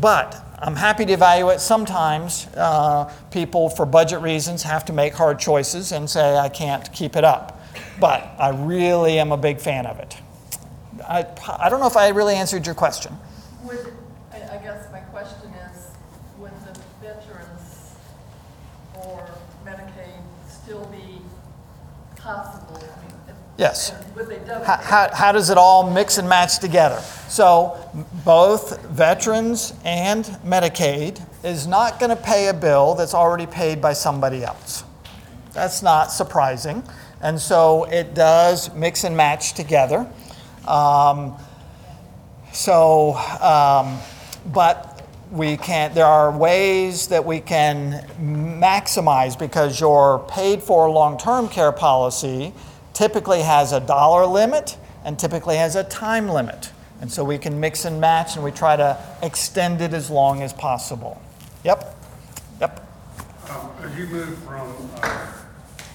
but 0.00 0.44
I'm 0.58 0.76
happy 0.76 1.06
to 1.06 1.12
evaluate. 1.12 1.60
Sometimes 1.60 2.46
uh, 2.56 3.12
people, 3.30 3.68
for 3.68 3.86
budget 3.86 4.20
reasons, 4.20 4.62
have 4.64 4.84
to 4.86 4.92
make 4.92 5.14
hard 5.14 5.38
choices 5.38 5.92
and 5.92 6.08
say, 6.10 6.36
I 6.36 6.48
can't 6.48 6.92
keep 6.92 7.16
it 7.16 7.24
up. 7.24 7.62
But 8.00 8.28
I 8.38 8.50
really 8.50 9.18
am 9.18 9.32
a 9.32 9.36
big 9.36 9.60
fan 9.60 9.86
of 9.86 9.98
it. 9.98 10.16
I, 11.08 11.26
I 11.58 11.68
don't 11.68 11.80
know 11.80 11.86
if 11.86 11.96
I 11.96 12.08
really 12.08 12.34
answered 12.34 12.66
your 12.66 12.74
question 12.74 13.16
I 14.32 14.36
I 14.54 14.58
guess 14.58 14.90
my 14.92 15.00
question 15.00 15.52
is, 15.70 15.88
would 16.38 16.52
the 16.64 16.80
veterans 17.00 17.94
or 18.94 19.28
Medicaid 19.64 20.22
still 20.68 20.84
be 20.92 21.22
possible? 22.16 22.76
I 22.76 23.00
mean, 23.00 23.14
if- 23.28 23.34
Yes. 23.56 23.90
and 23.90 24.14
Would 24.16 24.28
they 24.28 24.38
double? 24.40 24.66
How, 24.66 24.76
how, 24.76 25.14
how 25.14 25.32
does 25.32 25.48
it 25.48 25.56
all 25.56 25.88
mix 25.90 26.18
and 26.18 26.28
match 26.28 26.58
together? 26.58 27.00
So, 27.28 27.78
m- 27.94 28.04
both 28.22 28.78
veterans 28.84 29.72
and 29.84 30.26
Medicaid 30.44 31.22
is 31.42 31.66
not 31.66 31.98
going 31.98 32.10
to 32.10 32.16
pay 32.22 32.48
a 32.48 32.52
bill 32.54 32.94
that's 32.94 33.14
already 33.14 33.46
paid 33.46 33.80
by 33.80 33.94
somebody 33.94 34.44
else. 34.44 34.84
That's 35.54 35.82
not 35.82 36.12
surprising. 36.12 36.82
And 37.22 37.40
so 37.40 37.84
it 37.84 38.12
does 38.14 38.72
mix 38.74 39.04
and 39.04 39.16
match 39.16 39.54
together. 39.54 40.06
Um, 40.66 41.34
so, 42.52 43.14
um, 43.40 43.98
but 44.52 44.97
we 45.30 45.56
can, 45.56 45.94
there 45.94 46.06
are 46.06 46.30
ways 46.36 47.08
that 47.08 47.24
we 47.24 47.40
can 47.40 48.06
maximize 48.20 49.38
because 49.38 49.80
your 49.80 50.20
paid 50.28 50.62
for 50.62 50.88
long 50.90 51.18
term 51.18 51.48
care 51.48 51.72
policy 51.72 52.52
typically 52.94 53.42
has 53.42 53.72
a 53.72 53.80
dollar 53.80 54.26
limit 54.26 54.76
and 55.04 55.18
typically 55.18 55.56
has 55.56 55.76
a 55.76 55.84
time 55.84 56.28
limit. 56.28 56.70
And 57.00 57.12
so 57.12 57.22
we 57.24 57.38
can 57.38 57.60
mix 57.60 57.84
and 57.84 58.00
match 58.00 58.34
and 58.34 58.44
we 58.44 58.50
try 58.50 58.76
to 58.76 58.98
extend 59.22 59.80
it 59.80 59.92
as 59.94 60.10
long 60.10 60.42
as 60.42 60.52
possible. 60.52 61.20
Yep, 61.64 61.96
yep. 62.60 62.88
Um, 63.50 63.70
As 63.82 63.96
you 63.96 64.06
move 64.06 64.36
from 64.38 64.90
uh, 65.02 65.32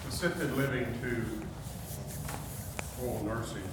assisted 0.07 0.55
living 0.55 0.85
to 1.01 1.25
full 2.97 3.23
nursing, 3.25 3.63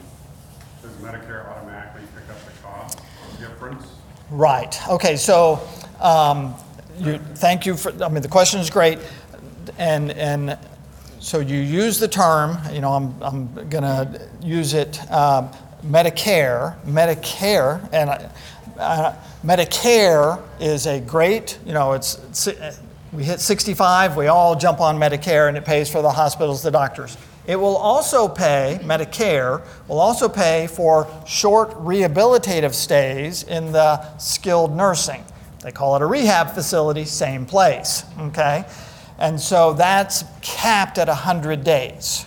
does 0.82 0.92
Medicare 0.92 1.46
automatically 1.48 2.02
pick 2.14 2.28
up 2.30 2.44
the 2.44 2.52
cost 2.62 2.98
difference? 3.38 3.86
Right. 4.30 4.88
Okay. 4.88 5.16
So, 5.16 5.60
um, 6.00 6.54
you, 6.98 7.18
thank 7.18 7.66
you 7.66 7.76
for. 7.76 7.92
I 8.02 8.08
mean, 8.08 8.22
the 8.22 8.28
question 8.28 8.60
is 8.60 8.70
great, 8.70 8.98
and 9.78 10.12
and 10.12 10.58
so 11.18 11.40
you 11.40 11.58
use 11.58 11.98
the 11.98 12.08
term. 12.08 12.58
You 12.72 12.80
know, 12.80 12.92
I'm 12.92 13.22
I'm 13.22 13.70
to 13.70 14.28
use 14.42 14.74
it. 14.74 15.00
Um, 15.10 15.50
Medicare, 15.82 16.78
Medicare, 16.84 17.88
and 17.92 18.30
uh, 18.78 19.14
Medicare 19.44 20.42
is 20.60 20.86
a 20.86 21.00
great, 21.00 21.58
you 21.64 21.72
know, 21.72 21.92
it's, 21.92 22.18
it's 22.46 22.80
we 23.12 23.24
hit 23.24 23.40
65, 23.40 24.16
we 24.16 24.28
all 24.28 24.54
jump 24.54 24.80
on 24.80 24.98
Medicare, 24.98 25.48
and 25.48 25.56
it 25.56 25.64
pays 25.64 25.90
for 25.90 26.02
the 26.02 26.10
hospitals, 26.10 26.62
the 26.62 26.70
doctors. 26.70 27.16
It 27.50 27.58
will 27.58 27.76
also 27.76 28.28
pay, 28.28 28.78
Medicare 28.80 29.66
will 29.88 29.98
also 29.98 30.28
pay 30.28 30.68
for 30.68 31.08
short 31.26 31.70
rehabilitative 31.70 32.72
stays 32.72 33.42
in 33.42 33.72
the 33.72 34.16
skilled 34.18 34.72
nursing. 34.76 35.24
They 35.64 35.72
call 35.72 35.96
it 35.96 36.02
a 36.02 36.06
rehab 36.06 36.52
facility, 36.52 37.04
same 37.04 37.46
place, 37.46 38.04
okay? 38.20 38.66
And 39.18 39.40
so 39.40 39.72
that's 39.72 40.22
capped 40.42 40.96
at 40.96 41.08
100 41.08 41.64
days. 41.64 42.24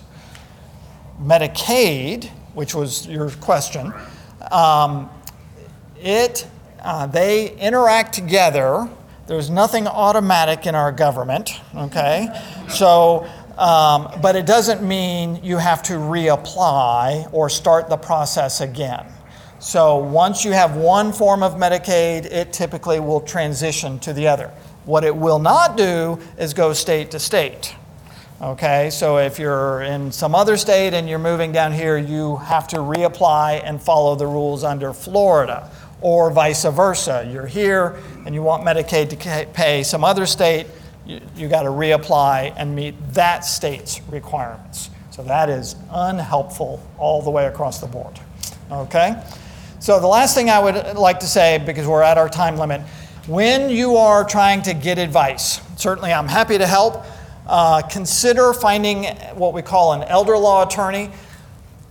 Medicaid, 1.22 2.30
which 2.54 2.76
was 2.76 3.08
your 3.08 3.30
question, 3.30 3.94
um, 4.52 5.10
it, 6.02 6.46
uh, 6.82 7.08
they 7.08 7.56
interact 7.60 8.14
together. 8.14 8.90
There's 9.28 9.50
nothing 9.50 9.88
automatic 9.88 10.68
in 10.68 10.76
our 10.76 10.92
government, 10.92 11.62
okay? 11.74 12.28
So, 12.68 13.26
um, 13.58 14.10
but 14.22 14.36
it 14.36 14.46
doesn't 14.46 14.82
mean 14.82 15.40
you 15.44 15.58
have 15.58 15.84
to 15.84 15.94
reapply 15.94 17.32
or 17.34 17.50
start 17.50 17.90
the 17.90 17.98
process 17.98 18.62
again. 18.62 19.06
So 19.60 19.98
once 19.98 20.44
you 20.44 20.52
have 20.52 20.76
one 20.76 21.14
form 21.14 21.42
of 21.42 21.54
Medicaid, 21.54 22.26
it 22.26 22.52
typically 22.52 23.00
will 23.00 23.22
transition 23.22 24.00
to 24.00 24.12
the 24.12 24.28
other. 24.28 24.52
What 24.86 25.04
it 25.06 25.16
will 25.16 25.40
not 25.40 25.78
do 25.78 26.20
is 26.38 26.54
go 26.54 26.74
state 26.74 27.12
to 27.12 27.20
state. 27.20 27.76
Okay, 28.42 28.90
so 28.90 29.20
if 29.20 29.40
you're 29.40 29.84
in 29.84 30.12
some 30.12 30.36
other 30.36 30.58
state 30.58 30.94
and 30.94 31.08
you're 31.08 31.18
moving 31.18 31.54
down 31.54 31.72
here, 31.72 31.98
you 31.98 32.36
have 32.38 32.68
to 32.70 32.78
reapply 32.78 33.62
and 33.64 33.82
follow 33.82 34.16
the 34.16 34.28
rules 34.28 34.66
under 34.66 34.92
Florida, 34.92 35.72
or 36.02 36.30
vice 36.30 36.66
versa. 36.66 37.26
You're 37.32 37.46
here 37.46 37.96
and 38.26 38.36
you 38.36 38.44
want 38.44 38.66
Medicaid 38.66 39.10
to 39.12 39.48
pay 39.54 39.84
some 39.84 40.04
other 40.04 40.26
state, 40.26 40.68
you, 41.06 41.22
you 41.36 41.48
got 41.48 41.64
to 41.64 41.70
reapply 41.70 42.54
and 42.58 42.76
meet 42.76 42.96
that 43.14 43.46
state's 43.46 44.02
requirements. 44.10 44.90
So 45.12 45.24
that 45.24 45.50
is 45.50 45.76
unhelpful 45.92 46.82
all 46.98 47.22
the 47.22 47.30
way 47.30 47.46
across 47.46 47.80
the 47.80 47.88
board. 47.88 48.20
Okay? 48.72 49.22
So 49.80 50.00
the 50.00 50.08
last 50.08 50.34
thing 50.34 50.50
I 50.50 50.60
would 50.60 50.98
like 50.98 51.20
to 51.20 51.28
say, 51.28 51.62
because 51.66 51.86
we're 51.86 52.04
at 52.04 52.18
our 52.18 52.30
time 52.30 52.58
limit, 52.58 52.82
when 53.28 53.70
you 53.70 53.98
are 53.98 54.24
trying 54.24 54.62
to 54.64 54.74
get 54.74 54.98
advice, 54.98 55.62
certainly 55.78 56.12
I'm 56.12 56.28
happy 56.28 56.58
to 56.58 56.66
help. 56.66 57.06
Uh, 57.46 57.82
consider 57.82 58.54
finding 58.54 59.04
what 59.36 59.54
we 59.54 59.62
call 59.62 59.94
an 59.94 60.04
elder 60.04 60.38
law 60.38 60.66
attorney. 60.66 61.12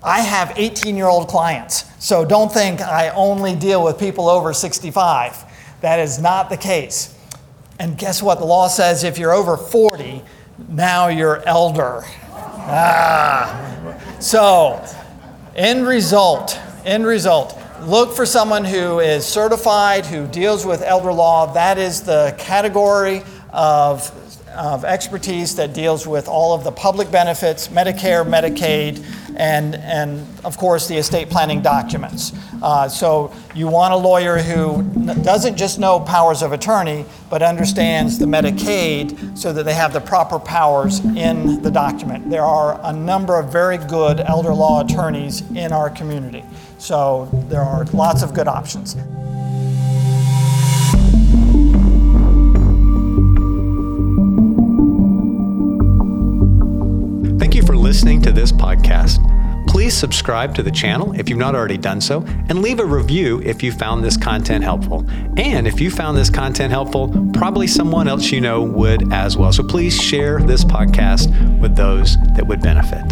I 0.02 0.20
have 0.20 0.52
18 0.56 0.96
year 0.96 1.06
old 1.06 1.28
clients, 1.28 1.84
so 2.04 2.24
don't 2.24 2.50
think 2.50 2.80
I 2.80 3.10
only 3.10 3.54
deal 3.54 3.84
with 3.84 3.98
people 3.98 4.28
over 4.28 4.52
65. 4.52 5.44
That 5.82 6.00
is 6.00 6.18
not 6.18 6.50
the 6.50 6.56
case. 6.56 7.11
And 7.82 7.98
guess 7.98 8.22
what? 8.22 8.38
The 8.38 8.44
law 8.44 8.68
says 8.68 9.02
if 9.02 9.18
you're 9.18 9.32
over 9.32 9.56
40, 9.56 10.22
now 10.68 11.08
you're 11.08 11.42
elder. 11.48 12.04
Ah. 12.30 13.98
So, 14.20 14.80
end 15.56 15.88
result, 15.88 16.60
end 16.84 17.04
result, 17.04 17.58
look 17.80 18.14
for 18.14 18.24
someone 18.24 18.64
who 18.64 19.00
is 19.00 19.26
certified, 19.26 20.06
who 20.06 20.28
deals 20.28 20.64
with 20.64 20.80
elder 20.82 21.12
law. 21.12 21.52
That 21.54 21.76
is 21.76 22.02
the 22.02 22.36
category 22.38 23.24
of 23.52 24.21
of 24.52 24.84
expertise 24.84 25.56
that 25.56 25.72
deals 25.72 26.06
with 26.06 26.28
all 26.28 26.54
of 26.54 26.64
the 26.64 26.72
public 26.72 27.10
benefits, 27.10 27.68
Medicare, 27.68 28.24
Medicaid, 28.24 29.04
and, 29.36 29.74
and 29.76 30.26
of 30.44 30.56
course 30.56 30.88
the 30.88 30.96
estate 30.96 31.30
planning 31.30 31.62
documents. 31.62 32.32
Uh, 32.62 32.88
so 32.88 33.32
you 33.54 33.66
want 33.66 33.92
a 33.92 33.96
lawyer 33.96 34.38
who 34.38 34.82
doesn't 35.22 35.56
just 35.56 35.78
know 35.78 35.98
powers 35.98 36.42
of 36.42 36.52
attorney, 36.52 37.04
but 37.30 37.42
understands 37.42 38.18
the 38.18 38.26
Medicaid 38.26 39.36
so 39.36 39.52
that 39.52 39.64
they 39.64 39.74
have 39.74 39.92
the 39.92 40.00
proper 40.00 40.38
powers 40.38 41.00
in 41.00 41.62
the 41.62 41.70
document. 41.70 42.30
There 42.30 42.44
are 42.44 42.78
a 42.84 42.92
number 42.92 43.38
of 43.38 43.50
very 43.50 43.78
good 43.78 44.20
elder 44.20 44.54
law 44.54 44.84
attorneys 44.84 45.40
in 45.50 45.72
our 45.72 45.90
community. 45.90 46.44
So 46.78 47.28
there 47.48 47.62
are 47.62 47.84
lots 47.86 48.22
of 48.22 48.34
good 48.34 48.48
options. 48.48 48.96
Listening 58.02 58.20
to 58.20 58.32
this 58.32 58.50
podcast. 58.50 59.20
Please 59.68 59.94
subscribe 59.94 60.56
to 60.56 60.62
the 60.64 60.72
channel 60.72 61.12
if 61.12 61.30
you've 61.30 61.38
not 61.38 61.54
already 61.54 61.78
done 61.78 62.00
so, 62.00 62.24
and 62.48 62.60
leave 62.60 62.80
a 62.80 62.84
review 62.84 63.40
if 63.44 63.62
you 63.62 63.70
found 63.70 64.02
this 64.02 64.16
content 64.16 64.64
helpful. 64.64 65.08
And 65.36 65.68
if 65.68 65.80
you 65.80 65.88
found 65.88 66.18
this 66.18 66.28
content 66.28 66.72
helpful, 66.72 67.30
probably 67.32 67.68
someone 67.68 68.08
else 68.08 68.32
you 68.32 68.40
know 68.40 68.60
would 68.60 69.12
as 69.12 69.36
well. 69.36 69.52
So 69.52 69.62
please 69.62 69.96
share 69.96 70.40
this 70.40 70.64
podcast 70.64 71.30
with 71.60 71.76
those 71.76 72.16
that 72.34 72.44
would 72.44 72.60
benefit. 72.60 73.04